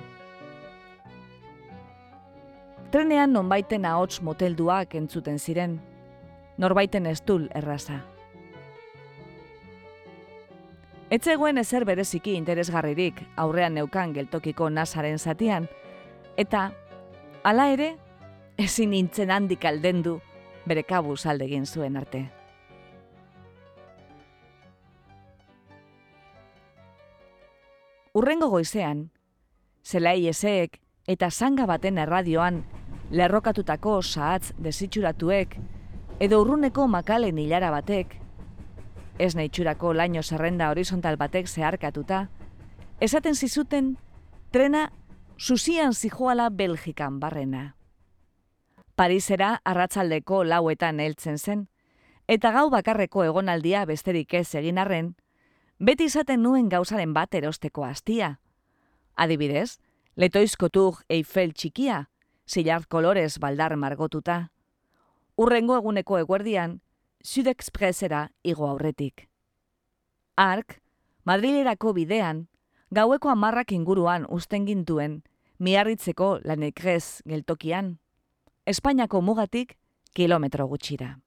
Trenean 2.91 3.35
nonbaiten 3.37 3.85
ahots 3.85 4.23
motelduak 4.25 4.95
entzuten 4.97 5.37
ziren, 5.39 5.75
norbaiten 6.57 7.07
estul 7.07 7.51
erraza. 7.55 7.99
Etzegoen 11.13 11.61
ezer 11.61 11.85
bereziki 11.85 12.33
interesgarririk 12.37 13.21
aurrean 13.37 13.77
neukan 13.77 14.15
geltokiko 14.17 14.71
nasaren 14.73 15.19
zatian, 15.19 15.69
eta 16.41 16.71
hala 17.45 17.69
ere, 17.75 17.91
ezin 18.57 18.91
nintzen 18.97 19.31
handik 19.37 19.69
aldendu 19.69 20.19
bere 20.65 20.83
kabuz 20.83 21.27
aldegin 21.27 21.67
zuen 21.67 21.97
arte. 21.97 22.25
Urrengo 28.17 28.49
goizean, 28.49 29.11
zelai 29.85 30.27
eseek 30.27 30.81
eta 31.09 31.31
zanga 31.31 31.67
baten 31.67 31.99
erradioan 31.99 32.63
lerrokatutako 33.11 33.99
saatz 34.03 34.53
desitxuratuek 34.61 35.59
edo 36.21 36.41
urruneko 36.45 36.87
makalen 36.87 37.39
hilara 37.39 37.73
batek 37.73 38.19
ez 39.19 39.35
naitxurako 39.35 39.93
laino 39.95 40.23
zerrenda 40.23 40.71
horizontal 40.71 41.17
batek 41.19 41.49
zeharkatuta, 41.49 42.29
esaten 43.01 43.35
zizuten 43.35 43.97
trena 44.51 44.91
zuzian 45.39 45.95
zijoala 45.95 46.51
Belgikan 46.51 47.19
barrena. 47.21 47.75
Parisera 48.95 49.61
arratzaldeko 49.65 50.43
lauetan 50.45 51.01
heltzen 51.01 51.39
zen, 51.39 51.69
eta 52.27 52.53
gau 52.53 52.69
bakarreko 52.71 53.25
egonaldia 53.25 53.85
besterik 53.87 54.35
ez 54.35 54.55
egin 54.55 54.79
arren, 54.79 55.15
beti 55.79 56.09
izaten 56.11 56.43
nuen 56.43 56.69
gauzaren 56.69 57.15
bat 57.15 57.35
erosteko 57.35 57.85
hastia. 57.85 58.39
Adibidez, 59.15 59.79
letoizkotuk 60.19 61.05
Eiffel 61.15 61.53
txikia, 61.55 62.09
zilar 62.51 62.87
kolorez 62.91 63.39
baldar 63.39 63.77
margotuta. 63.79 64.49
Urrengo 65.39 65.77
eguneko 65.79 66.19
eguerdian, 66.19 66.81
Sudexpressera 67.23 68.29
igo 68.43 68.67
aurretik. 68.67 69.29
Ark, 70.37 70.81
Madrilerako 71.25 71.93
bidean, 71.95 72.47
gaueko 72.91 73.31
amarrak 73.31 73.73
inguruan 73.77 74.27
usten 74.31 74.67
gintuen, 74.67 75.21
miarritzeko 75.59 76.39
lanekrez 76.45 77.23
geltokian, 77.27 77.99
Espainiako 78.67 79.23
mugatik 79.23 79.77
kilometro 80.15 80.67
gutxira. 80.67 81.19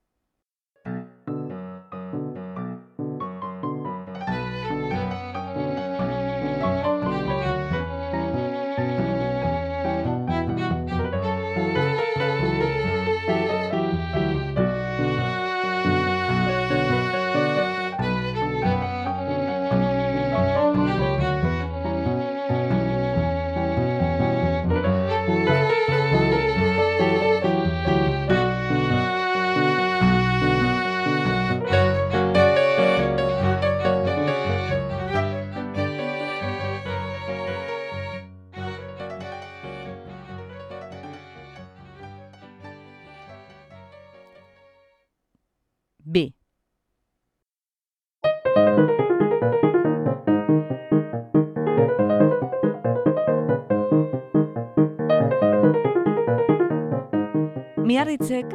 Miarritzek 58.01 58.53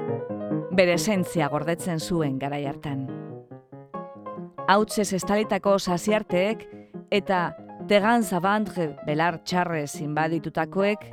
bere 0.75 0.97
esentzia 0.99 1.47
gordetzen 1.47 2.01
zuen 2.03 2.35
garai 2.43 2.65
hartan. 2.67 3.05
Hautzez 4.67 5.13
estalitako 5.15 5.77
sasiarteek 5.79 6.65
eta 7.15 7.53
tegan 7.87 8.25
zabandre 8.27 8.89
belar 9.07 9.37
txarrez 9.47 10.01
inbaditutakoek 10.03 11.05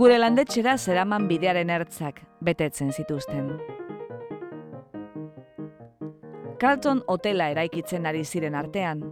gure 0.00 0.16
landetxera 0.22 0.78
zeraman 0.78 1.26
bidearen 1.28 1.68
ertzak 1.74 2.22
betetzen 2.40 2.94
zituzten. 2.96 3.50
Carlton 6.64 7.02
hotela 7.06 7.50
eraikitzen 7.52 8.08
ari 8.08 8.24
ziren 8.24 8.56
artean. 8.56 9.04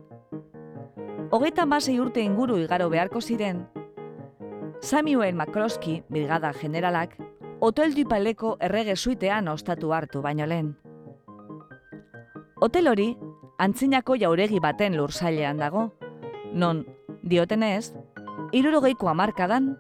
Hogeita 1.37 1.69
masei 1.69 1.99
urte 2.01 2.25
inguru 2.25 2.57
igaro 2.65 2.89
beharko 2.89 3.21
ziren, 3.21 3.67
Samuel 4.81 5.37
McCloskey, 5.37 6.01
brigada 6.09 6.55
generalak, 6.57 7.13
hotel 7.63 7.95
dupaleko 7.95 8.57
errege 8.59 8.97
suitean 8.97 9.47
ostatu 9.49 9.93
hartu 9.95 10.21
baino 10.23 10.49
lehen. 10.51 10.73
Hotel 12.59 12.89
hori, 12.91 13.07
antzinako 13.63 14.17
jauregi 14.19 14.59
baten 14.59 14.97
lursailean 14.99 15.63
dago, 15.63 15.85
non, 16.53 16.83
diotenez, 17.23 17.93
irurogeiko 18.51 19.09
amarkadan, 19.13 19.77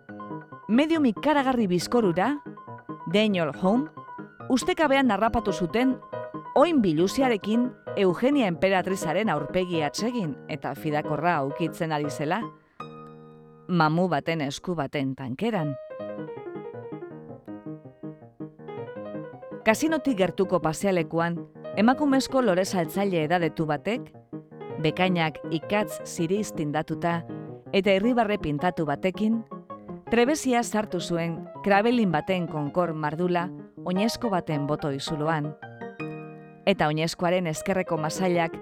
medium 0.69 1.11
ikaragarri 1.11 1.67
bizkorura, 1.67 2.37
Daniel 3.13 3.51
Home, 3.63 3.91
ustekabean 4.49 5.11
narrapatu 5.11 5.53
zuten, 5.53 5.97
oin 6.55 6.83
biluziarekin 6.83 7.71
Eugenia 7.97 8.47
Emperatrizaren 8.47 9.29
aurpegi 9.29 9.83
atsegin 9.83 10.37
eta 10.49 10.77
fidakorra 10.79 11.41
aukitzen 11.43 11.91
ari 11.91 12.11
zela, 12.11 12.45
mamu 13.67 14.07
baten 14.09 14.41
esku 14.47 14.79
baten 14.79 15.17
tankeran. 15.19 15.75
Kasinotik 19.63 20.17
gertuko 20.19 20.59
pasealekuan, 20.59 21.37
emakumezko 21.79 22.41
lore 22.43 22.65
saltzaile 22.67 23.21
edadetu 23.29 23.63
batek, 23.69 24.09
bekainak 24.83 25.39
ikatz 25.55 26.01
ziriz 26.03 26.49
tindatuta 26.57 27.21
eta 27.71 27.95
irribarre 27.95 28.41
pintatu 28.43 28.89
batekin, 28.89 29.37
trebezia 30.11 30.65
sartu 30.67 30.99
zuen 30.99 31.39
krabelin 31.63 32.11
baten 32.11 32.49
konkor 32.51 32.91
mardula 32.93 33.47
oinezko 33.87 34.33
baten 34.35 34.67
boto 34.67 34.91
izuluan. 34.91 35.53
Eta 36.67 36.91
oinezkoaren 36.91 37.47
eskerreko 37.47 38.01
masailak, 38.03 38.59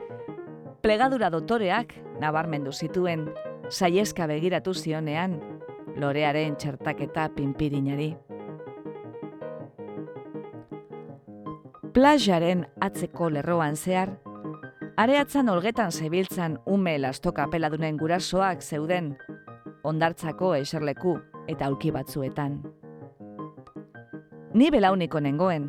plegadura 0.84 1.30
dotoreak 1.32 1.96
nabarmendu 2.20 2.76
zituen, 2.76 3.30
saieska 3.72 4.28
begiratu 4.28 4.76
zionean, 4.76 5.40
lorearen 5.96 6.60
txertaketa 6.60 7.30
pinpirinari. 7.32 8.18
Plajaren 11.90 12.60
atzeko 12.86 13.26
lerroan 13.34 13.74
zehar, 13.74 14.12
areatzan 15.02 15.48
olgetan 15.50 15.90
zebiltzan 15.90 16.52
ume 16.70 16.92
lastoka 17.02 17.48
peladunen 17.50 17.96
gurasoak 17.98 18.62
zeuden, 18.62 19.08
ondartzako 19.82 20.52
eserleku 20.54 21.16
eta 21.50 21.66
aulki 21.66 21.90
batzuetan. 21.90 22.60
Ni 24.54 24.70
belauniko 24.70 25.18
nengoen, 25.20 25.66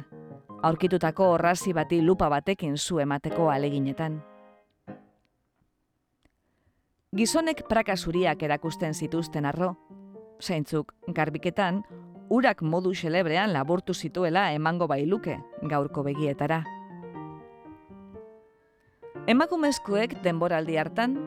aurkitutako 0.61 1.31
horrazi 1.33 1.73
bati 1.73 2.03
lupa 2.05 2.29
batekin 2.29 2.77
zu 2.77 2.99
emateko 2.99 3.49
aleginetan. 3.49 4.21
Gizonek 7.17 7.65
praka 7.67 7.97
zuriak 7.97 8.43
erakusten 8.43 8.93
zituzten 8.93 9.45
arro, 9.45 9.73
zeintzuk 10.39 10.93
garbiketan, 11.07 11.81
urak 12.31 12.61
modu 12.63 12.93
xelebrean 12.95 13.51
laburtu 13.51 13.93
zituela 13.93 14.53
emango 14.55 14.87
bailuke 14.87 15.35
gaurko 15.67 16.03
begietara. 16.07 16.61
Emakumezkoek 19.27 20.15
denboraldi 20.23 20.77
hartan, 20.79 21.17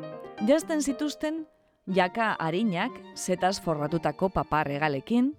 jazten 0.49 0.81
zituzten 0.81 1.45
jaka 1.87 2.33
harinak 2.41 2.97
zetaz 3.15 3.59
forratutako 3.61 4.31
papar 4.33 4.71
egalekin, 4.73 5.35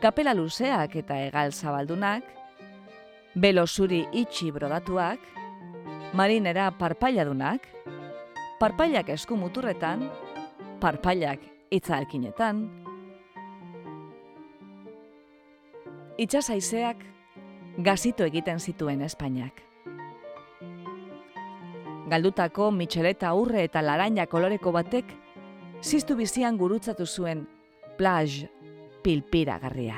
kapela 0.00 0.34
luzeak 0.38 0.94
eta 1.02 1.18
egal 1.26 1.52
zabaldunak, 1.52 2.22
belo 3.34 3.66
zuri 3.66 4.04
itxi 4.12 4.52
brodatuak, 4.54 5.18
marinera 6.14 6.70
parpailadunak, 6.78 7.66
parpailak 8.60 9.10
esku 9.16 9.36
muturretan, 9.36 10.06
parpailak 10.80 11.42
itzalkinetan, 11.74 12.81
itxasaizeak 16.18 17.04
gazito 17.78 18.24
egiten 18.24 18.60
zituen 18.60 19.00
Espainiak. 19.02 19.62
Galdutako 22.12 22.70
mitxeleta 22.76 23.32
urre 23.34 23.64
eta 23.64 23.80
laranja 23.82 24.26
koloreko 24.26 24.72
batek, 24.72 25.06
ziztu 25.80 26.16
bizian 26.16 26.58
gurutzatu 26.60 27.06
zuen 27.06 27.46
plaj 27.96 28.44
pilpiragarria. 29.02 29.96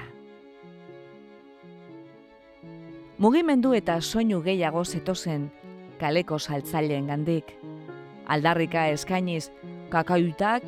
Mugimendu 3.18 3.74
eta 3.74 4.00
soinu 4.00 4.40
gehiago 4.42 4.84
zetozen 4.84 5.50
kaleko 5.98 6.38
saltzaileen 6.38 7.06
gandik 7.06 7.54
aldarrika 8.26 8.88
eskainiz 8.92 9.50
kakaiutak, 9.90 10.64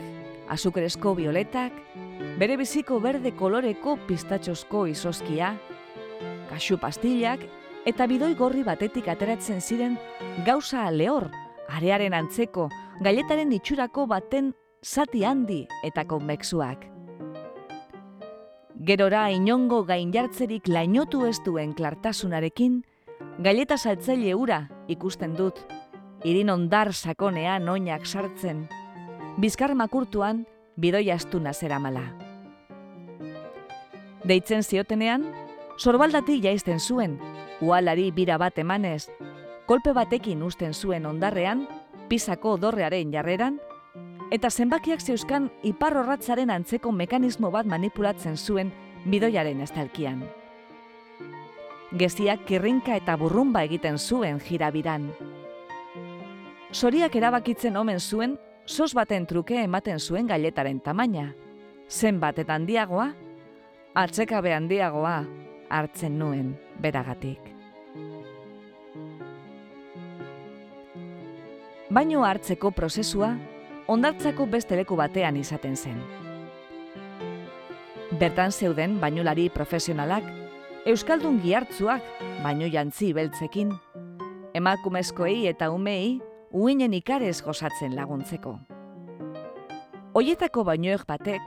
azukrezko 0.52 1.14
violetak, 1.16 1.72
bere 2.38 2.56
biziko 2.60 2.98
berde 3.00 3.32
koloreko 3.38 3.96
pistatxosko 4.08 4.86
izoskia, 4.90 5.54
kaxu 6.50 6.78
pastillak 6.82 7.46
eta 7.86 8.06
bidoi 8.10 8.34
gorri 8.34 8.64
batetik 8.66 9.08
ateratzen 9.08 9.60
ziren 9.60 9.96
gauza 10.46 10.88
lehor, 10.90 11.30
arearen 11.68 12.14
antzeko, 12.14 12.68
gailetaren 13.02 13.52
itxurako 13.54 14.06
baten 14.10 14.52
zati 14.82 15.24
handi 15.24 15.62
eta 15.86 16.04
konbeksuak. 16.04 16.84
Gerora 18.86 19.30
inongo 19.32 19.84
gain 19.88 20.12
jartzerik 20.12 20.68
lainotu 20.68 21.24
ez 21.26 21.38
duen 21.44 21.72
klartasunarekin, 21.74 22.82
gaileta 23.42 23.78
saltzaile 23.78 24.34
ura 24.36 24.66
ikusten 24.92 25.32
dut, 25.38 25.62
irin 26.24 26.50
ondar 26.50 26.92
sakonean 26.92 27.68
oinak 27.68 28.04
sartzen, 28.06 28.66
bizkar 29.40 29.74
makurtuan 29.74 30.44
bidoi 30.76 31.10
astuna 31.10 31.52
zeramala. 31.52 32.04
Deitzen 34.26 34.62
ziotenean, 34.62 35.24
sorbaldati 35.78 36.40
jaizten 36.42 36.80
zuen, 36.80 37.18
ualari 37.60 38.10
bira 38.10 38.38
bat 38.38 38.58
emanez, 38.58 39.08
kolpe 39.66 39.92
batekin 39.92 40.42
usten 40.42 40.74
zuen 40.74 41.06
ondarrean, 41.06 41.66
pisako 42.08 42.56
dorrearen 42.60 43.12
jarreran, 43.12 43.60
eta 44.30 44.50
zenbakiak 44.50 45.00
zeuskan 45.00 45.50
iparrorratzaren 45.62 46.50
antzeko 46.50 46.92
mekanismo 46.92 47.50
bat 47.50 47.66
manipulatzen 47.66 48.36
zuen 48.36 48.72
bidoiaren 49.06 49.60
estalkian. 49.62 50.24
Geziak 51.96 52.42
kirrinka 52.48 52.96
eta 52.98 53.14
burrumba 53.16 53.62
egiten 53.64 53.98
zuen 53.98 54.40
jirabiran. 54.42 55.12
Soriak 56.72 57.14
erabakitzen 57.16 57.76
omen 57.76 58.00
zuen, 58.00 58.34
sos 58.66 58.94
baten 58.94 59.26
truke 59.26 59.62
ematen 59.62 60.00
zuen 60.00 60.26
gailetaren 60.26 60.80
tamaina. 60.80 61.32
Zenbat 61.88 62.38
eta 62.42 62.54
handiagoa, 62.58 63.12
atzekabe 63.94 64.52
handiagoa 64.54 65.20
hartzen 65.70 66.18
nuen 66.18 66.56
beragatik. 66.82 67.40
Baino 71.88 72.24
hartzeko 72.26 72.72
prozesua, 72.74 73.36
ondartzako 73.86 74.48
beste 74.50 74.76
leku 74.76 74.98
batean 74.98 75.36
izaten 75.38 75.76
zen. 75.76 76.00
Bertan 78.18 78.50
zeuden 78.50 78.98
bainolari 79.00 79.48
profesionalak, 79.50 80.26
Euskaldun 80.86 81.40
gihartzuak 81.42 82.02
baino 82.42 82.66
jantzi 82.70 83.12
beltzekin, 83.14 83.72
emakumezkoei 84.54 85.46
eta 85.50 85.70
umei 85.74 86.18
uinen 86.50 86.94
ikarez 86.94 87.42
gozatzen 87.42 87.96
laguntzeko. 87.96 88.58
Hoietako 90.16 90.64
bainoek 90.64 91.04
batek, 91.06 91.42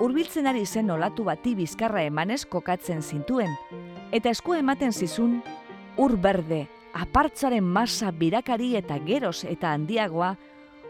hurbiltzen 0.00 0.46
ari 0.46 0.64
zen 0.66 0.90
olatu 0.90 1.24
bati 1.24 1.54
bizkarra 1.54 2.02
emanez 2.08 2.44
kokatzen 2.46 3.02
zintuen, 3.02 3.52
eta 4.12 4.30
esku 4.30 4.54
ematen 4.54 4.92
zizun, 4.92 5.42
ur 6.00 6.16
berde, 6.16 6.66
apartzaren 6.92 7.64
masa 7.64 8.10
birakari 8.12 8.74
eta 8.76 8.98
geros 9.04 9.44
eta 9.44 9.72
handiagoa, 9.72 10.36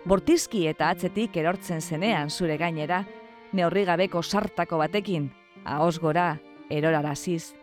bortizki 0.05 0.66
eta 0.71 0.90
atzetik 0.90 1.37
erortzen 1.37 1.81
zenean 1.81 2.31
zure 2.31 2.57
gainera, 2.59 3.05
neurri 3.53 3.85
gabeko 3.85 4.23
sartako 4.23 4.79
batekin, 4.79 5.31
ahos 5.64 5.99
gora, 6.01 6.38
eroraraziz. 6.71 7.55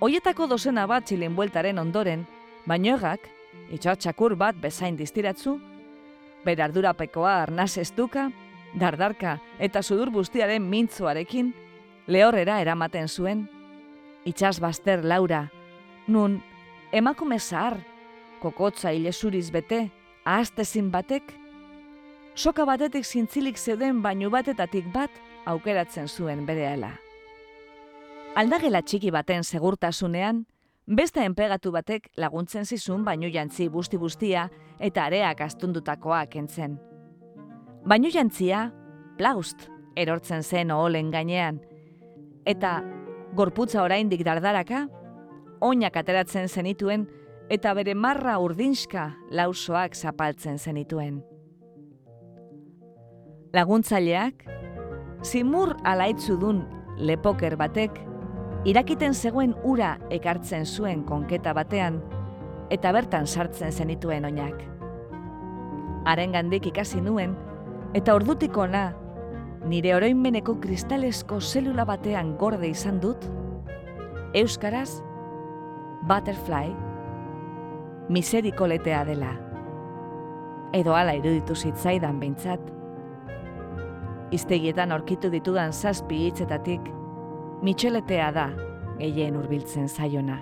Hoietako 0.00 0.46
dozena 0.50 0.86
bat 0.86 1.06
txilin 1.06 1.36
bueltaren 1.36 1.78
ondoren, 1.78 2.26
bainoegak, 2.66 3.28
itxatxakur 3.72 4.36
bat 4.36 4.56
bezain 4.60 4.96
distiratzu, 4.96 5.58
bere 6.44 6.62
ardurapekoa 6.62 7.42
arnaz 7.42 7.76
estuka, 7.78 8.28
dardarka 8.78 9.38
eta 9.58 9.82
sudur 9.82 10.10
bustiaren 10.10 10.62
mintzuarekin, 10.68 11.52
lehorrera 12.06 12.60
eramaten 12.60 13.08
zuen, 13.08 13.46
itxas 14.24 14.58
baster 14.60 15.04
laura, 15.04 15.48
nun 16.06 16.40
emakume 16.92 17.38
zahar, 17.38 17.78
kokotza 18.42 18.92
ilesuriz 18.92 19.50
bete, 19.50 19.88
ahaztezin 20.24 20.90
batek, 20.90 21.32
soka 22.34 22.64
batetik 22.68 23.04
zintzilik 23.04 23.56
zeuden 23.58 24.02
bainu 24.02 24.30
batetatik 24.30 24.90
bat 24.92 25.10
aukeratzen 25.46 26.08
zuen 26.08 26.44
berehala. 26.46 26.94
Aldagela 28.34 28.82
txiki 28.82 29.12
baten 29.14 29.44
segurtasunean, 29.44 30.44
Beste 30.84 31.22
enpegatu 31.24 31.70
batek 31.72 32.10
laguntzen 32.20 32.66
zizun 32.68 33.06
baino 33.06 33.28
jantzi 33.32 33.70
busti 33.72 33.96
bustia 33.96 34.50
eta 34.78 35.06
areak 35.06 35.40
astundutakoa 35.40 36.26
kentzen. 36.28 36.74
Baino 37.88 38.10
jantzia, 38.12 38.66
plaust, 39.16 39.70
erortzen 39.96 40.42
zen 40.42 40.70
oholen 40.70 41.10
gainean. 41.10 41.62
Eta 42.44 42.82
gorputza 43.34 43.82
oraindik 43.82 44.26
dardaraka, 44.28 44.84
oinak 45.64 45.96
ateratzen 45.96 46.48
zenituen 46.48 47.08
eta 47.48 47.72
bere 47.72 47.94
marra 47.94 48.36
urdinska 48.38 49.10
lausoak 49.30 49.96
zapaltzen 49.96 50.58
zenituen. 50.58 51.22
Laguntzaileak, 53.56 54.44
zimur 55.24 55.78
alaitzu 55.84 56.36
dun 56.36 56.66
lepoker 56.98 57.56
batek, 57.56 58.02
irakiten 58.64 59.14
zegoen 59.14 59.54
ura 59.62 59.98
ekartzen 60.10 60.64
zuen 60.64 61.04
konketa 61.04 61.52
batean, 61.56 62.00
eta 62.72 62.92
bertan 62.96 63.26
sartzen 63.26 63.72
zenituen 63.72 64.24
oinak. 64.24 64.62
Arengandik 66.08 66.70
ikasi 66.72 67.00
nuen, 67.04 67.36
eta 67.94 68.14
ordutik 68.16 68.56
ona, 68.56 68.86
nire 69.68 69.94
oroinmeneko 69.96 70.56
kristalesko 70.60 71.40
zelula 71.40 71.84
batean 71.88 72.36
gorde 72.40 72.68
izan 72.68 73.00
dut, 73.00 73.28
Euskaraz, 74.34 74.98
butterfly, 76.08 76.72
miserikoletea 78.08 79.04
dela. 79.04 79.30
Edo 80.74 80.96
ala 80.98 81.14
iruditu 81.14 81.54
zitzaidan 81.54 82.18
behintzat. 82.18 82.60
Iztegietan 84.34 84.90
aurkitu 84.90 85.30
ditudan 85.30 85.72
zazpi 85.72 86.24
hitzetatik, 86.26 86.90
mitxeletea 87.64 88.28
da 88.36 88.48
gehien 88.98 89.36
hurbiltzen 89.38 89.88
zaiona. 89.88 90.36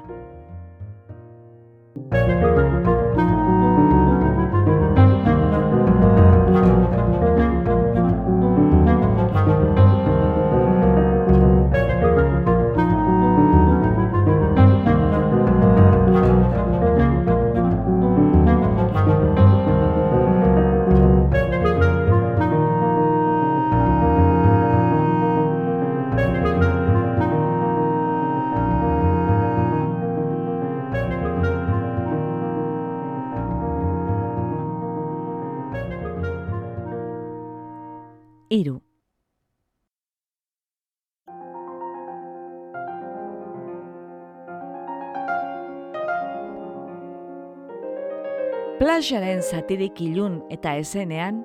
Plajaren 49.03 49.41
zatirik 49.43 49.97
ilun 49.99 50.37
eta 50.55 50.77
esenean, 50.79 51.41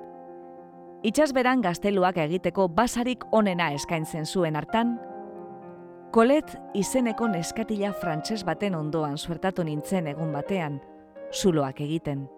itxasberan 1.02 1.58
gazteluak 1.58 2.20
egiteko 2.22 2.68
basarik 2.70 3.24
onena 3.34 3.72
eskaintzen 3.74 4.28
zuen 4.30 4.54
hartan, 4.54 4.92
Kolet 6.14 6.54
izeneko 6.78 7.26
neskatila 7.32 7.90
frantses 7.98 8.44
baten 8.46 8.78
ondoan 8.78 9.18
suertatu 9.18 9.66
nintzen 9.66 10.06
egun 10.06 10.30
batean, 10.38 10.78
zuloak 11.34 11.82
egiten. 11.82 12.28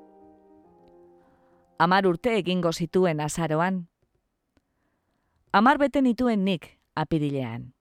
Amar 1.77 2.09
urte 2.09 2.39
egingo 2.39 2.73
zituen 2.73 3.21
azaroan, 3.21 3.85
amar 5.53 5.85
beten 5.85 6.09
ituen 6.09 6.49
nik 6.49 6.79
apirilean. 6.97 7.75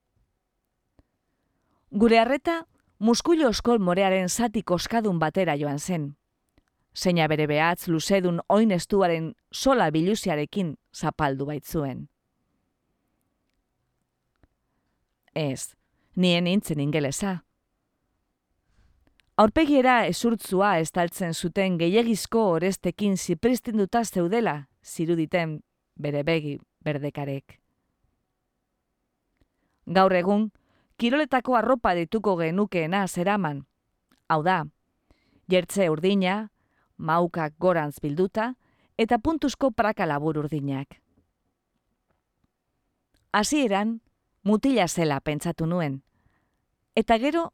Gure 2.03 2.19
harreta, 2.19 2.65
muskulo 2.99 3.47
oskol 3.55 3.79
morearen 3.79 4.27
zati 4.27 4.61
koskadun 4.61 5.23
batera 5.23 5.55
joan 5.55 5.79
zen. 5.79 6.18
Zeina 6.99 7.27
bere 7.31 7.45
behatz 7.47 7.87
luzedun 7.87 8.41
oin 8.51 8.71
estuaren 8.75 9.33
sola 9.51 9.87
biluziarekin 9.95 10.73
zapaldu 10.91 11.45
baitzuen. 11.47 12.09
Ez, 15.33 15.75
nien 16.15 16.43
nintzen 16.43 16.81
ingelesa. 16.83 17.37
Aurpegiera 19.39 20.01
esurtzua 20.11 20.73
estaltzen 20.83 21.31
zuten 21.33 21.77
gehiagizko 21.79 22.41
orestekin 22.57 23.15
zipristinduta 23.15 24.03
zeudela, 24.03 24.67
ziruditen 24.83 25.61
bere 25.95 26.25
begi 26.27 26.57
berdekarek. 26.83 27.61
Gaur 29.87 30.13
egun, 30.19 30.49
kiroletako 30.99 31.55
arropa 31.55 31.95
dituko 31.95 32.35
genukeena 32.41 33.07
zeraman. 33.07 33.63
Hau 34.27 34.43
da, 34.43 34.65
jertze 35.47 35.87
urdina, 35.89 36.49
maukak 36.99 37.55
gorantz 37.59 37.99
bilduta, 38.03 38.53
eta 38.97 39.17
puntuzko 39.17 39.71
praka 39.71 40.05
labur 40.05 40.37
urdinak. 40.43 40.99
Hasieran 43.31 44.01
mutila 44.43 44.87
zela 44.87 45.19
pentsatu 45.21 45.65
nuen, 45.65 46.01
eta 46.95 47.17
gero 47.17 47.49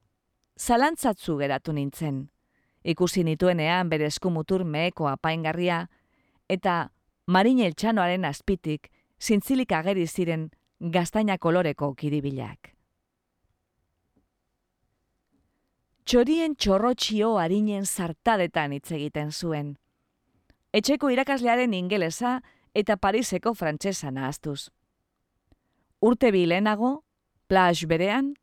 zalantzatzu 0.59 1.37
geratu 1.37 1.73
nintzen. 1.73 2.29
Ikusi 2.85 3.23
nituenean 3.23 3.89
bere 3.89 4.05
eskumutur 4.05 4.63
meheko 4.63 5.07
apaingarria, 5.09 5.87
eta 6.49 6.91
marine 7.25 7.71
txanoaren 7.73 8.25
azpitik 8.25 8.91
zintzilik 9.21 9.71
ageri 9.71 10.07
ziren 10.07 10.49
gaztaina 10.79 11.37
koloreko 11.37 11.93
kiribilak. 11.95 12.74
Txorien 16.05 16.53
txorrotxio 16.53 17.31
harinen 17.41 17.85
zartadetan 17.89 18.75
hitz 18.75 18.91
egiten 18.93 19.31
zuen. 19.33 19.71
Etxeko 20.69 21.09
irakaslearen 21.09 21.73
ingelesa 21.73 22.41
eta 22.77 22.97
Pariseko 23.01 23.55
frantsesa 23.57 24.11
nahaztuz. 24.13 24.69
Urte 26.05 26.29
bilenago, 26.29 26.91
plaj 27.49 27.87
berean, 27.89 28.35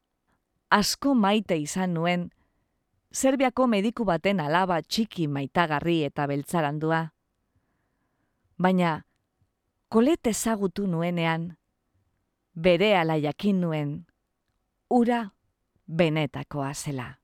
asko 0.70 1.14
maite 1.14 1.58
izan 1.62 1.94
nuen, 1.94 2.30
Serbiako 3.12 3.66
mediku 3.68 4.06
baten 4.08 4.40
alaba 4.40 4.80
txiki 4.82 5.28
maitagarri 5.28 5.98
eta 6.08 6.26
beltzarandua. 6.26 7.02
Baina, 8.56 9.04
kolet 9.92 10.26
ezagutu 10.26 10.88
nuenean, 10.88 11.50
bere 12.56 12.94
ala 12.96 13.20
jakin 13.20 13.60
nuen, 13.60 13.96
ura 14.88 15.26
benetakoa 15.86 16.72
zela. 16.74 17.21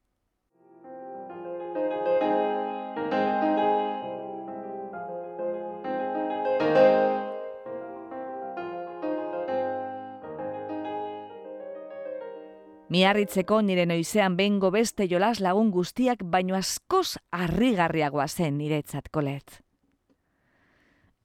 Miarritzeko 12.89 13.61
nire 13.61 13.85
noizean 13.87 14.37
bengo 14.37 14.71
beste 14.73 15.05
jolas 15.11 15.43
lagun 15.45 15.71
guztiak 15.71 16.23
baino 16.25 16.57
askoz 16.57 17.19
harrigarriagoa 17.31 18.29
zen 18.29 18.57
niretzat 18.57 19.11
kolet. 19.13 19.61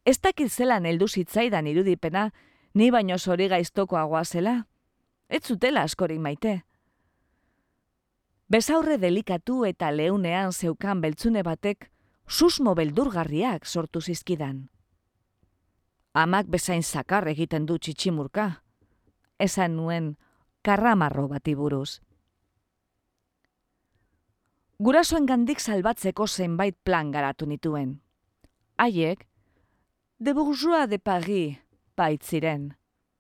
Ez 0.06 0.20
dakit 0.20 0.52
zelan 0.52 0.86
heldu 0.86 1.08
zitzaidan 1.08 1.68
irudipena, 1.68 2.32
ni 2.74 2.90
baino 2.92 3.18
zori 3.18 3.48
gaiztokoagoa 3.48 4.24
zela, 4.26 4.66
ez 5.30 5.44
zutela 5.48 5.86
askorik 5.88 6.20
maite. 6.20 6.64
Bezaurre 8.52 8.98
delikatu 9.00 9.64
eta 9.66 9.92
leunean 9.92 10.52
zeukan 10.52 11.00
beltzune 11.02 11.44
batek 11.44 11.88
susmo 12.28 12.76
beldurgarriak 12.76 13.66
sortu 13.66 14.02
zizkidan. 14.02 14.68
Amak 16.14 16.52
bezain 16.52 16.84
zakar 16.84 17.28
egiten 17.28 17.66
du 17.66 17.80
txitsimurka, 17.80 18.50
esan 19.40 19.78
nuen 19.78 20.18
karramarro 20.64 21.28
bati 21.28 21.54
buruz. 21.60 22.00
Gurasoen 24.80 25.28
gandik 25.28 25.60
salbatzeko 25.60 26.28
zenbait 26.28 26.76
plan 26.84 27.12
garatu 27.12 27.46
nituen. 27.46 28.00
Haiek, 28.78 29.28
de 30.20 30.34
bourgeois 30.34 30.88
de 30.90 31.00
Paris, 31.00 31.60
baitziren. 31.96 32.74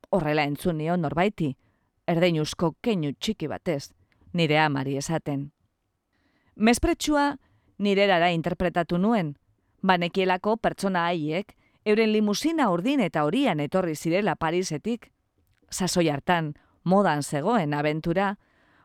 Horrela 0.10 0.47
entzun 0.47 0.77
nion 0.77 1.01
norbaiti, 1.03 1.53
erdeinuzko 2.08 2.75
keinu 2.82 3.12
txiki 3.19 3.47
batez, 3.51 3.91
nire 4.34 4.60
amari 4.60 4.97
esaten. 4.97 5.51
Mespretsua 6.56 7.38
nire 7.77 8.08
erara 8.08 8.32
interpretatu 8.32 8.97
nuen, 8.97 9.36
banekielako 9.82 10.58
pertsona 10.58 11.08
haiek, 11.10 11.56
euren 11.86 12.13
limusina 12.13 12.69
urdin 12.71 13.01
eta 13.03 13.25
horian 13.27 13.60
etorri 13.60 13.95
zirela 13.95 14.36
Parisetik. 14.36 15.12
Sasoi 15.69 16.10
hartan, 16.10 16.53
modan 16.84 17.24
zegoen 17.24 17.74
abentura, 17.74 18.36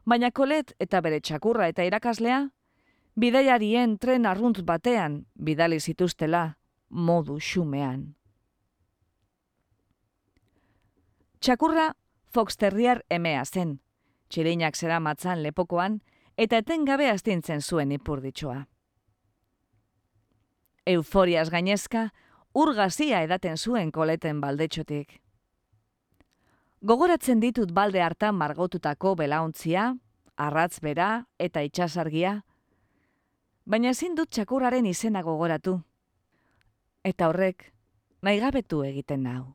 baina 0.05 0.31
kolet 0.31 0.75
eta 0.81 1.01
bere 1.01 1.21
txakurra 1.21 1.69
eta 1.69 1.85
irakaslea, 1.85 2.49
bidaiarien 3.17 3.99
tren 3.99 4.27
arrunt 4.27 4.63
batean 4.63 5.27
bidali 5.35 5.81
zituztela 5.81 6.59
modu 6.89 7.39
xumean. 7.41 8.15
Txakurra 11.41 11.93
Fox 12.33 12.57
Terrier 12.57 13.05
emea 13.11 13.45
zen, 13.45 13.79
txirinak 14.29 14.77
zera 14.77 15.01
matzan 15.01 15.43
lepokoan, 15.43 16.01
eta 16.37 16.59
etengabe 16.59 17.11
astintzen 17.11 17.63
zuen 17.63 17.93
ipurditxoa. 17.93 18.67
euforiaz 20.89 21.51
gainezka, 21.51 22.09
urgazia 22.55 23.21
edaten 23.27 23.57
zuen 23.57 23.91
koleten 23.93 24.41
baldetxotik. 24.41 25.19
Gogoratzen 26.81 27.41
ditut 27.43 27.73
balde 27.75 27.99
hartan 28.03 28.37
margotutako 28.39 29.17
belauntzia, 29.19 29.97
arratz 30.39 30.79
bera 30.81 31.27
eta 31.43 31.65
itxasargia, 31.67 32.45
baina 33.67 33.91
ezin 33.91 34.15
dut 34.15 34.31
txakurraren 34.31 34.87
izena 34.87 35.25
gogoratu. 35.27 35.81
Eta 37.03 37.29
horrek, 37.29 37.73
nahi 38.23 38.39
gabetu 38.39 38.85
egiten 38.87 39.25
nau. 39.27 39.55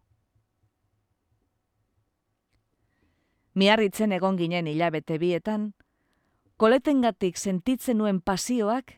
Miarritzen 3.55 4.11
egon 4.11 4.35
ginen 4.35 4.67
hilabete 4.67 5.17
bietan, 5.21 5.71
koletengatik 6.57 7.37
sentitzen 7.37 8.01
nuen 8.01 8.19
pasioak, 8.19 8.97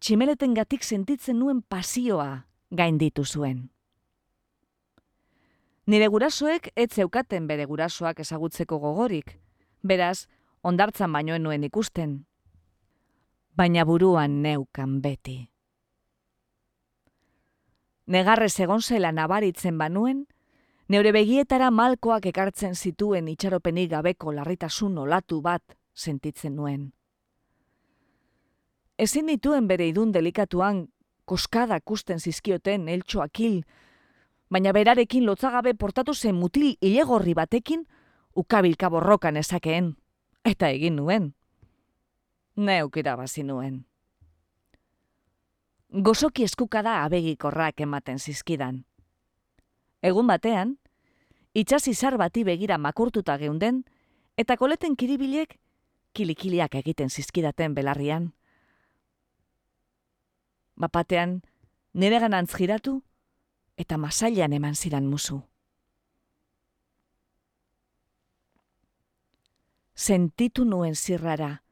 tximeletengatik 0.00 0.86
sentitzen 0.86 1.38
nuen 1.38 1.60
pasioa 1.60 2.46
gainditu 2.70 3.26
zuen. 3.26 3.68
Nire 5.90 6.06
gurasoek 6.06 6.68
ez 6.78 6.92
zeukaten 6.94 7.48
bere 7.50 7.64
gurasoak 7.66 8.20
ezagutzeko 8.22 8.76
gogorik, 8.78 9.32
beraz, 9.82 10.28
ondartzan 10.62 11.10
bainoen 11.10 11.42
nuen 11.42 11.64
ikusten. 11.66 12.12
Baina 13.58 13.82
buruan 13.88 14.36
neukan 14.44 15.00
beti. 15.02 15.34
Negarrez 18.06 18.52
egon 18.60 18.86
zela 18.86 19.10
nabaritzen 19.10 19.82
banuen, 19.82 20.22
neure 20.86 21.10
begietara 21.16 21.72
malkoak 21.74 22.30
ekartzen 22.30 22.78
zituen 22.78 23.26
itxaropenik 23.34 23.90
gabeko 23.90 24.36
larritasun 24.38 24.96
olatu 25.08 25.40
bat 25.42 25.76
sentitzen 25.94 26.54
nuen. 26.54 26.92
Ezin 28.94 29.26
dituen 29.26 29.66
bere 29.66 29.90
idun 29.90 30.14
delikatuan 30.14 30.84
koskada 31.24 31.80
kusten 31.80 32.20
zizkioten 32.20 32.88
eltsoakil, 32.88 33.64
baina 34.50 34.72
berarekin 34.72 35.24
lotzagabe 35.26 35.74
portatu 35.74 36.14
zen 36.14 36.34
mutil 36.34 36.76
ilegorri 36.80 37.34
batekin 37.34 37.86
ukabilka 38.34 38.90
borrokan 38.90 39.36
ezakeen, 39.36 39.94
eta 40.44 40.70
egin 40.70 40.96
nuen. 40.96 41.34
Neuk 42.56 42.96
irabazi 42.96 43.44
nuen. 43.44 43.84
Gozoki 45.90 46.44
eskukada 46.46 47.02
abegikorrak 47.04 47.80
ematen 47.80 48.18
zizkidan. 48.18 48.84
Egun 50.02 50.26
batean, 50.26 50.76
itxas 51.54 51.86
izar 51.88 52.16
bati 52.18 52.44
begira 52.44 52.78
makurtuta 52.78 53.36
geunden, 53.38 53.84
eta 54.36 54.56
koleten 54.56 54.96
kiribilek 54.96 55.58
kilikiliak 56.14 56.74
egiten 56.74 57.10
zizkidaten 57.10 57.74
belarrian. 57.74 58.32
Bapatean, 60.80 61.40
nire 61.92 62.20
ganantz 62.22 62.54
giratu, 62.56 63.02
eta 63.76 63.98
masailan 63.98 64.52
eman 64.52 64.74
zidan 64.74 65.06
musu. 65.06 65.42
Sentitu 69.94 70.64
nuen 70.64 70.94
zirrara, 70.94 71.62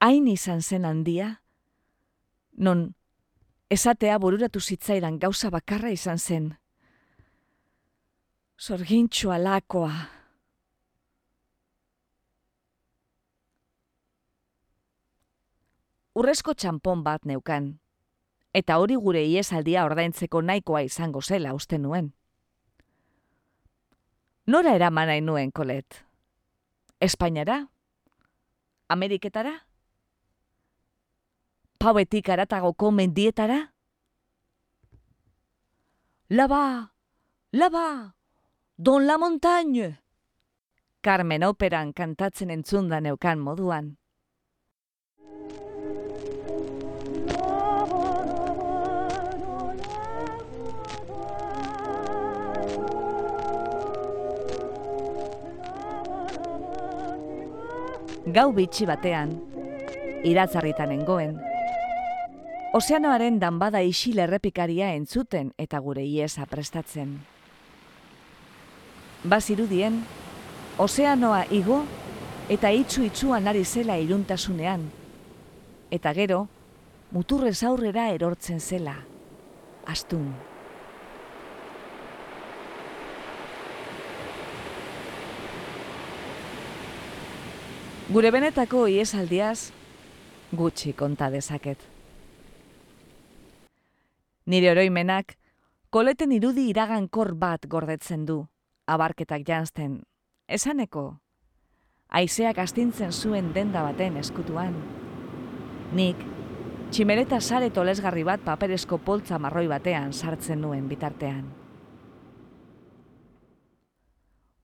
hain 0.00 0.28
izan 0.28 0.60
zen 0.62 0.84
handia, 0.84 1.40
non 2.56 2.94
esatea 3.70 4.18
bururatu 4.18 4.60
zitzaidan 4.60 5.18
gauza 5.18 5.50
bakarra 5.50 5.90
izan 5.90 6.18
zen. 6.18 6.50
Zorgintxu 8.60 9.32
alakoa. 9.32 9.94
Urrezko 16.14 16.54
txampon 16.54 17.02
bat 17.02 17.24
neukan, 17.26 17.72
eta 18.54 18.78
hori 18.78 18.94
gure 18.94 19.24
iesaldia 19.26 19.84
ordaintzeko 19.84 20.42
nahikoa 20.42 20.84
izango 20.86 21.20
zela 21.22 21.54
uste 21.54 21.78
nuen. 21.78 22.12
Nora 24.46 24.74
eraman 24.76 25.08
nahi 25.08 25.20
nuen, 25.24 25.50
kolet? 25.52 26.04
Espainara? 27.00 27.64
Ameriketara? 28.88 29.54
Pauetik 31.78 32.28
aratagoko 32.28 32.90
mendietara? 32.92 33.58
Laba! 36.28 36.92
Laba! 37.52 38.14
Don 38.76 39.06
la 39.06 39.18
montagne! 39.18 39.98
Carmen 41.00 41.42
operan 41.44 41.92
kantatzen 41.92 42.50
entzunda 42.50 43.00
neukan 43.00 43.38
moduan. 43.38 43.96
Gau 58.26 58.52
bitxi 58.56 58.86
batean, 58.88 59.34
iratzarritan 60.24 60.92
engoen, 60.94 61.34
ozeanoaren 62.72 63.36
danbada 63.38 63.82
isil 63.84 64.18
errepikaria 64.24 64.94
entzuten 64.96 65.50
eta 65.60 65.78
gure 65.84 66.04
iesa 66.04 66.46
prestatzen. 66.48 67.18
Bazirudien, 69.28 70.00
ozeanoa 70.80 71.44
igo 71.52 71.82
eta 72.48 72.72
itxu 72.72 73.04
itxuan 73.04 73.48
ari 73.48 73.64
zela 73.64 73.98
iruntasunean, 74.00 74.88
eta 75.90 76.16
gero, 76.16 76.46
muturrez 77.12 77.62
aurrera 77.62 78.08
erortzen 78.16 78.60
zela, 78.60 78.96
astun. 79.86 80.32
Gure 88.14 88.30
benetako 88.30 88.84
iesaldiaz 88.86 89.72
gutxi 90.54 90.92
konta 90.94 91.32
dezaket. 91.34 91.80
Nire 94.46 94.70
oroimenak 94.70 95.34
koleten 95.90 96.30
irudi 96.36 96.68
iragankor 96.70 97.32
bat 97.34 97.66
gordetzen 97.66 98.22
du, 98.28 98.38
abarketak 98.86 99.42
janzten, 99.48 99.98
esaneko, 100.46 101.04
aizeak 102.06 102.62
astintzen 102.62 103.10
zuen 103.10 103.50
denda 103.50 103.82
baten 103.82 104.22
eskutuan. 104.22 104.78
Nik, 105.90 106.22
tximereta 106.94 107.42
sare 107.42 107.74
tolesgarri 107.74 108.22
bat 108.22 108.46
paperezko 108.46 109.02
poltza 109.02 109.42
marroi 109.42 109.66
batean 109.66 110.12
sartzen 110.12 110.62
nuen 110.62 110.86
bitartean. 110.86 111.48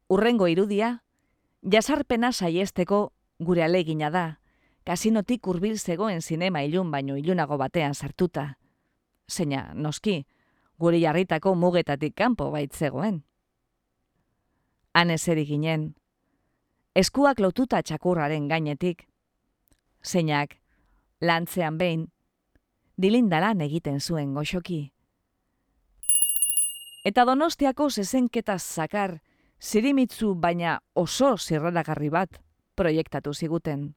Urrengo 0.06 0.46
irudia, 0.46 1.00
jasarpena 1.66 2.30
saiesteko 2.30 3.08
gure 3.40 3.64
alegina 3.64 4.11
da, 4.11 4.24
kasinotik 4.85 5.46
hurbil 5.48 5.79
zegoen 5.79 6.20
zinema 6.20 6.62
ilun 6.62 6.90
baino 6.90 7.16
ilunago 7.16 7.57
batean 7.59 7.94
sartuta. 7.94 8.57
Zeina, 9.31 9.70
noski, 9.74 10.26
gure 10.79 11.00
jarritako 11.00 11.55
mugetatik 11.55 12.14
kanpo 12.16 12.50
baitzegoen. 12.50 13.22
Han 14.94 15.11
ezeri 15.11 15.46
ginen, 15.46 15.94
eskuak 16.94 17.40
lotuta 17.40 17.83
txakurraren 17.83 18.48
gainetik. 18.48 19.07
Zeinak, 20.03 20.57
lantzean 21.20 21.78
behin, 21.78 22.09
dilindalan 22.97 23.61
egiten 23.61 24.01
zuen 24.01 24.34
goxoki. 24.34 24.91
Eta 27.05 27.24
donostiako 27.24 27.88
zezenketa 27.91 28.59
zakar, 28.59 29.20
zirimitzu 29.61 30.34
baina 30.34 30.80
oso 30.95 31.36
zirraragarri 31.38 32.11
bat, 32.11 32.41
proiektatu 32.74 33.34
ziguten. 33.34 33.94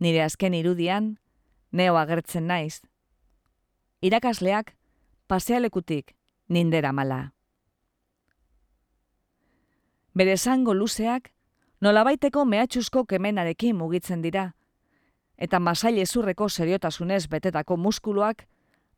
Nire 0.00 0.22
azken 0.22 0.54
irudian, 0.54 1.18
neo 1.72 1.96
agertzen 1.96 2.46
naiz. 2.46 2.82
Irakasleak, 4.02 4.74
pasealekutik, 5.26 6.14
nindera 6.48 6.92
mala. 6.92 7.32
Bere 10.14 10.36
zango 10.36 10.74
luzeak, 10.74 11.32
nolabaiteko 11.80 12.44
mehatxuzko 12.44 13.04
kemenarekin 13.04 13.76
mugitzen 13.76 14.22
dira, 14.22 14.52
eta 15.36 15.58
masaile 15.60 16.06
zurreko 16.06 16.48
seriotasunez 16.48 17.26
betetako 17.28 17.76
muskuluak, 17.76 18.46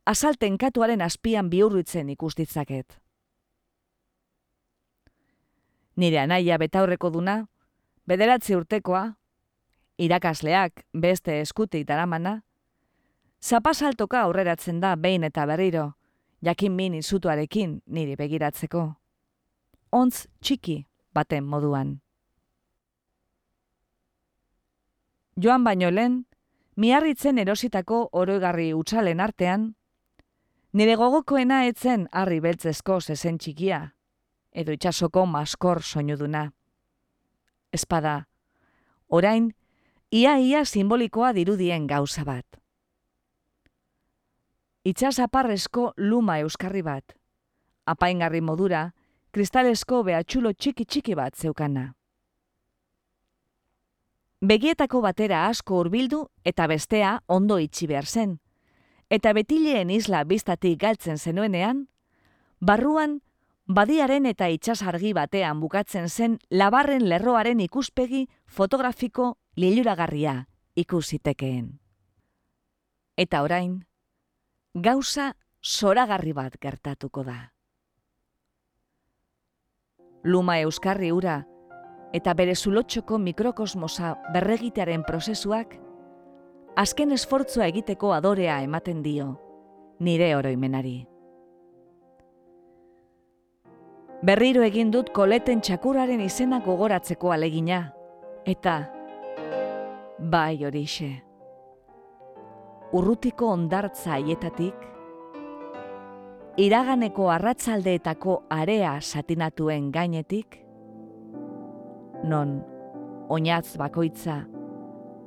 asalten 0.05 0.59
katuaren 0.59 1.03
azpian 1.03 1.51
bihurritzen 1.51 2.11
ikustitzaket. 2.11 2.99
Nire 5.97 6.19
anaia 6.21 6.59
betaurreko 6.59 7.11
duna, 7.11 7.47
bederatzi 8.07 8.55
urtekoa, 8.57 9.17
irakasleak 9.99 10.85
beste 10.95 11.41
eskutik 11.41 11.87
daramana, 11.89 12.41
zapasaltoka 13.43 14.21
aurreratzen 14.23 14.81
da 14.81 14.95
behin 14.97 15.25
eta 15.25 15.47
berriro, 15.47 15.93
jakin 16.45 16.73
min 16.73 16.95
izutuarekin 16.95 17.81
niri 17.87 18.17
begiratzeko. 18.17 18.87
Ontz 19.93 20.27
txiki 20.41 20.85
baten 21.15 21.45
moduan. 21.45 22.01
Joan 25.37 25.65
baino 25.65 25.91
lehen, 25.91 26.25
miarritzen 26.77 27.39
erositako 27.39 28.09
oroigarri 28.13 28.73
utzalen 28.75 29.21
artean, 29.21 29.75
nire 30.73 30.97
gogokoena 30.97 31.65
etzen 31.69 32.07
harri 32.13 32.41
beltzezko 32.41 33.01
zezen 33.01 33.39
txikia, 33.39 33.81
edo 34.53 34.73
itxasoko 34.73 35.27
maskor 35.27 35.83
soinuduna. 35.83 36.51
Espada, 37.73 38.29
orain, 39.09 39.55
ia-ia 40.11 40.65
simbolikoa 40.65 41.33
dirudien 41.33 41.87
gauza 41.87 42.25
bat. 42.25 42.47
Itxas 44.87 45.19
aparrezko 45.19 45.93
luma 45.97 46.39
euskarri 46.39 46.83
bat, 46.87 47.17
apaingarri 47.87 48.41
modura, 48.41 48.93
kristalesko 49.35 50.05
behatxulo 50.07 50.53
txiki-txiki 50.55 51.17
bat 51.19 51.35
zeukana. 51.37 51.93
Begietako 54.47 55.01
batera 55.03 55.47
asko 55.49 55.81
hurbildu 55.81 56.27
eta 56.45 56.67
bestea 56.71 57.17
ondo 57.27 57.59
itxi 57.59 57.89
behar 57.91 58.07
zen. 58.07 58.39
Eta 59.11 59.33
betileen 59.33 59.91
isla 59.91 60.23
biztatik 60.25 60.79
galtzen 60.81 61.19
zenuenean, 61.19 61.87
barruan 62.61 63.21
badiaren 63.67 64.27
eta 64.27 64.49
itxasargi 64.49 65.13
batean 65.13 65.61
bukatzen 65.61 66.09
zen 66.09 66.39
labarren 66.51 67.09
lerroaren 67.09 67.61
ikuspegi 67.61 68.27
fotografiko 68.47 69.37
liluragarria 69.57 70.47
ikusitekeen. 70.77 71.79
Eta 73.17 73.43
orain, 73.43 73.87
gauza 74.75 75.33
zoragarri 75.65 76.33
bat 76.33 76.59
gertatuko 76.61 77.25
da. 77.25 77.53
Luma 80.25 80.59
euskarri 80.61 81.11
ura, 81.13 81.45
eta 82.13 82.35
bere 82.35 82.55
zulotxoko 82.55 83.19
mikrokosmosa 83.19 84.15
berregitearen 84.35 85.03
prozesuak, 85.07 85.75
azken 86.77 87.13
esfortzua 87.13 87.67
egiteko 87.67 88.13
adorea 88.13 88.61
ematen 88.63 89.03
dio, 89.03 89.37
nire 89.99 90.35
oroimenari. 90.37 91.16
Berriro 94.25 94.63
egin 94.65 94.89
dut 94.89 95.11
koleten 95.13 95.61
txakuraren 95.61 96.23
izena 96.25 96.63
gogoratzeko 96.65 97.35
alegina, 97.35 97.83
eta 98.49 98.79
bai 100.33 100.65
horixe. 100.65 101.11
Urrutiko 102.97 103.51
ondartza 103.53 104.15
aietatik, 104.17 104.87
iraganeko 106.57 107.29
arratzaldeetako 107.35 108.39
area 108.57 108.95
satinatuen 109.03 109.93
gainetik, 109.93 110.63
non 112.25 112.63
oinatz 113.29 113.77
bakoitza 113.77 114.41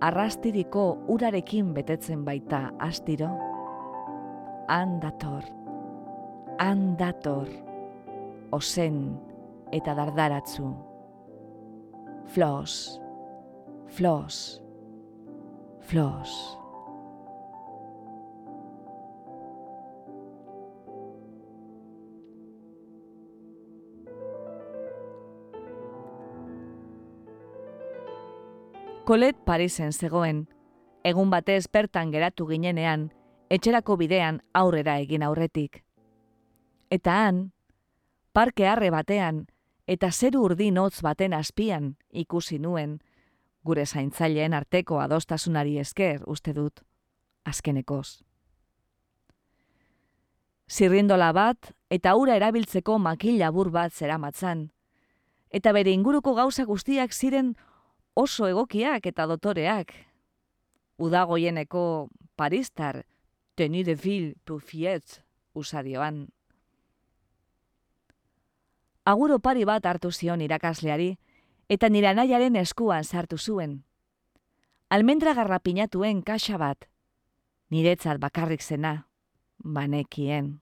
arrastiriko 0.02 0.90
urarekin 1.14 1.76
betetzen 1.78 2.26
baita 2.26 2.72
astiro, 2.82 3.30
handator, 4.68 5.46
handator, 6.58 7.69
ozen 8.52 9.18
eta 9.72 9.94
dardaratzu, 9.98 10.70
flos, 12.34 13.02
flos, 13.88 14.62
flos. 15.82 16.60
Kolet 29.10 29.38
Parisen 29.42 29.90
zegoen, 29.90 30.44
egun 31.02 31.32
batez 31.34 31.64
bertan 31.74 32.12
geratu 32.14 32.46
ginenean, 32.46 33.08
etxerako 33.50 33.96
bidean 33.98 34.44
aurrera 34.54 35.00
egin 35.02 35.24
aurretik. 35.26 35.80
Eta 36.94 37.16
han, 37.26 37.40
parke 38.40 38.70
harre 38.72 38.88
batean, 38.88 39.42
eta 39.84 40.14
zeru 40.16 40.46
urdin 40.48 40.78
hotz 40.80 41.02
baten 41.04 41.34
azpian 41.36 41.90
ikusi 42.22 42.56
nuen, 42.64 42.94
gure 43.68 43.84
zaintzaileen 43.86 44.56
arteko 44.56 45.02
adostasunari 45.04 45.76
esker 45.82 46.24
uste 46.36 46.54
dut, 46.56 46.80
azkenekoz. 47.44 48.22
Zirrindola 50.72 51.34
bat 51.36 51.74
eta 51.92 52.16
ura 52.16 52.40
erabiltzeko 52.40 52.96
makila 53.10 53.52
bur 53.52 53.74
bat 53.76 53.92
zeramatzan, 53.92 54.70
eta 55.52 55.76
bere 55.76 55.92
inguruko 55.92 56.38
gauza 56.40 56.64
guztiak 56.64 57.12
ziren 57.12 57.58
oso 58.16 58.48
egokiak 58.48 59.12
eta 59.12 59.28
dotoreak. 59.28 59.92
Udagoieneko 60.96 62.08
paristar, 62.40 63.04
tenu 63.60 63.84
de 63.84 64.00
vil 64.00 64.36
pufiet, 64.46 65.26
usadioan. 65.52 66.30
Aguro 69.10 69.40
pari 69.40 69.64
bat 69.66 69.86
hartu 69.90 70.12
zion 70.12 70.42
irakasleari, 70.46 71.16
eta 71.74 71.90
nire 71.90 72.12
anaiaren 72.12 72.58
eskuan 72.62 73.04
sartu 73.04 73.38
zuen. 73.38 73.80
Almendra 74.90 75.34
garrapinatuen 75.34 76.22
kaxa 76.22 76.60
bat, 76.62 76.86
niretzat 77.74 78.22
bakarrik 78.22 78.62
zena, 78.62 79.08
banekien. 79.64 80.60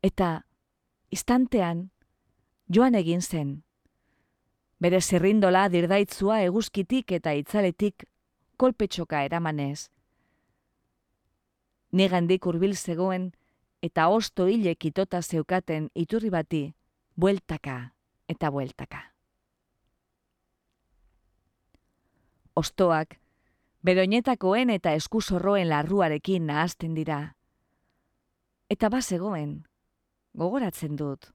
Eta, 0.00 0.30
istantean, 1.10 1.90
joan 2.72 2.96
egin 2.96 3.20
zen, 3.20 3.54
bere 4.80 5.00
zerrindola 5.00 5.68
dirdaitzua 5.68 6.40
eguzkitik 6.48 7.12
eta 7.20 7.36
itzaletik 7.36 8.08
kolpetxoka 8.56 9.20
eramanez. 9.28 9.90
Nigandik 11.92 12.46
urbil 12.46 12.72
zegoen 12.76 13.34
eta 13.82 14.08
osto 14.08 14.48
hilek 14.48 14.86
itota 14.88 15.20
zeukaten 15.22 15.90
iturri 15.94 16.30
bati, 16.32 16.70
bueltaka 17.16 17.92
eta 18.28 18.50
bueltaka. 18.50 19.02
Ostoak, 22.56 23.16
beroinetakoen 23.82 24.70
eta 24.70 24.92
eskuzorroen 24.92 25.68
larruarekin 25.68 26.46
nahazten 26.46 26.94
dira. 26.94 27.34
Eta 28.70 28.88
bazegoen, 28.92 29.62
gogoratzen 30.36 30.96
dut, 30.96 31.32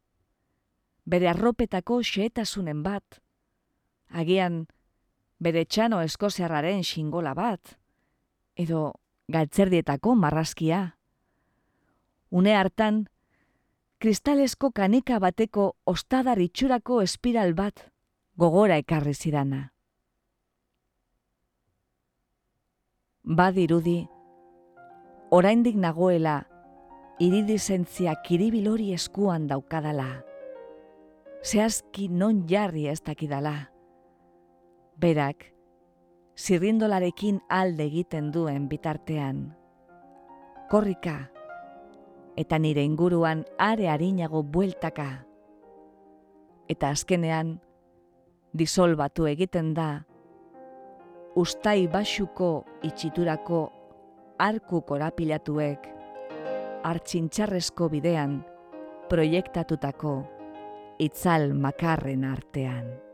bere 1.05 1.29
arropetako 1.29 2.01
xeetasunen 2.03 2.83
bat, 2.83 3.19
agian 4.09 4.65
bere 5.39 5.65
txano 5.65 6.01
eskoziarraren 6.01 6.83
xingola 6.83 7.33
bat, 7.37 7.77
edo 8.55 8.93
galtzerdietako 9.29 10.15
marrazkia. 10.15 10.97
Une 12.29 12.55
hartan, 12.55 13.05
kristalesko 13.99 14.71
kanika 14.71 15.19
bateko 15.19 15.71
ostadar 15.85 16.39
itxurako 16.39 17.01
espiral 17.01 17.53
bat 17.53 17.87
gogora 18.37 18.77
ekarri 18.77 19.13
zidana. 19.13 19.61
Badirudi, 23.23 23.97
oraindik 25.31 25.75
nagoela, 25.75 26.37
iridizentzia 27.19 28.13
kiribilori 28.23 28.93
eskuan 28.93 29.47
daukadala. 29.47 30.11
Zehazki 31.43 32.07
non 32.07 32.45
jarri 32.47 32.87
ez 32.87 33.01
dakidala 33.01 33.55
berak, 34.97 35.45
zirrindolarekin 36.37 37.39
alde 37.49 37.85
egiten 37.85 38.31
duen 38.33 38.67
bitartean. 38.69 39.53
Korrika, 40.69 41.29
eta 42.37 42.59
nire 42.61 42.83
inguruan 42.85 43.45
are 43.57 43.89
harinago 43.89 44.43
bueltaka. 44.43 45.25
Eta 46.69 46.91
azkenean, 46.93 47.57
disolbatu 48.53 49.25
egiten 49.27 49.73
da, 49.73 50.05
ustai 51.35 51.87
basuko 51.89 52.51
itxiturako 52.85 53.61
arku 54.37 54.83
korapilatuek, 54.85 55.89
hartxintxarrezko 56.85 57.89
bidean, 57.89 58.39
proiektatutako 59.09 60.15
itzal 61.01 61.53
makarren 61.53 62.25
artean. 62.27 63.06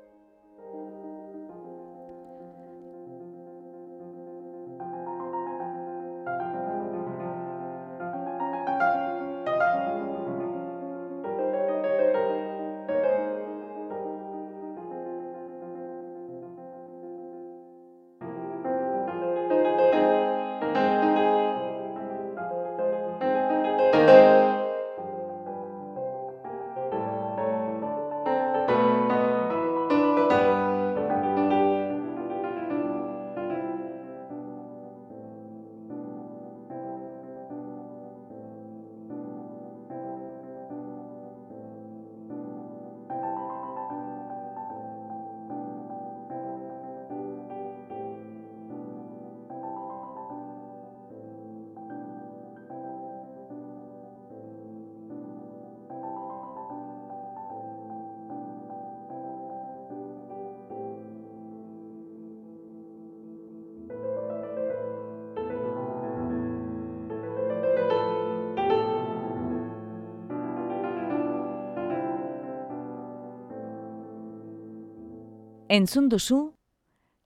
Entzun 75.73 76.05
duzu, 76.05 76.53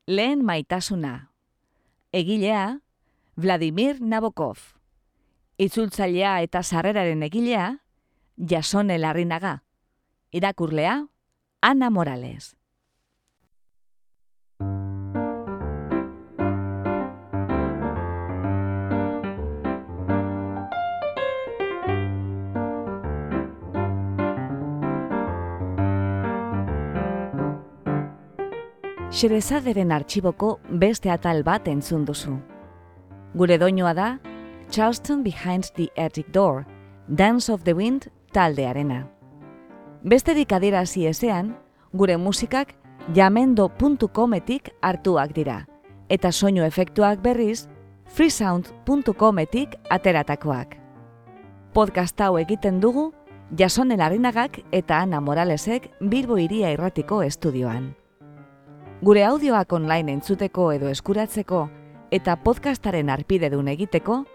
lehen 0.07 0.45
maitasuna. 0.45 1.33
Egilea, 2.15 2.79
Vladimir 3.35 3.97
Nabokov. 3.99 4.61
Itzultzailea 5.59 6.37
eta 6.45 6.61
sarreraren 6.63 7.25
egilea, 7.27 7.65
Jasone 8.39 8.95
Larrinaga. 9.03 9.51
Irakurlea, 10.31 10.93
Ana 11.59 11.89
Morales. 11.89 12.55
Xerezaderen 29.17 29.89
artxiboko 29.91 30.59
beste 30.69 31.09
atal 31.09 31.39
bat 31.41 31.65
entzun 31.71 32.03
duzu. 32.05 32.35
Gure 33.33 33.57
doinoa 33.57 33.95
da, 33.97 34.19
Charleston 34.69 35.23
Behind 35.23 35.71
the 35.73 35.87
Attic 35.97 36.29
Door, 36.35 36.67
Dance 37.07 37.51
of 37.51 37.63
the 37.63 37.73
Wind 37.73 38.11
taldearena. 38.31 39.07
Beste 40.03 40.35
dikadirazi 40.37 41.07
ezean, 41.09 41.55
gure 41.93 42.17
musikak 42.21 42.75
jamendo.cometik 43.15 44.69
hartuak 44.85 45.33
dira, 45.33 45.63
eta 46.09 46.31
soinu 46.31 46.61
efektuak 46.61 47.23
berriz 47.25 47.65
freesound.cometik 48.13 49.79
ateratakoak. 49.89 50.77
Podcast 51.73 52.21
hau 52.21 52.35
egiten 52.37 52.79
dugu, 52.79 53.13
Jasonen 53.57 54.01
Arinagak 54.01 54.61
eta 54.71 55.01
Ana 55.01 55.21
Moralesek 55.21 55.89
Bilbo 56.01 56.37
Iria 56.37 56.69
Irratiko 56.69 57.23
estudioan. 57.23 57.95
Gure 58.97 59.21
audioak 59.25 59.73
online 59.77 60.15
entzuteko 60.17 60.71
edo 60.73 60.87
eskuratzeko 60.89 61.67
eta 62.09 62.33
podcastaren 62.41 63.11
arpidedun 63.13 63.67
egiteko, 63.69 64.25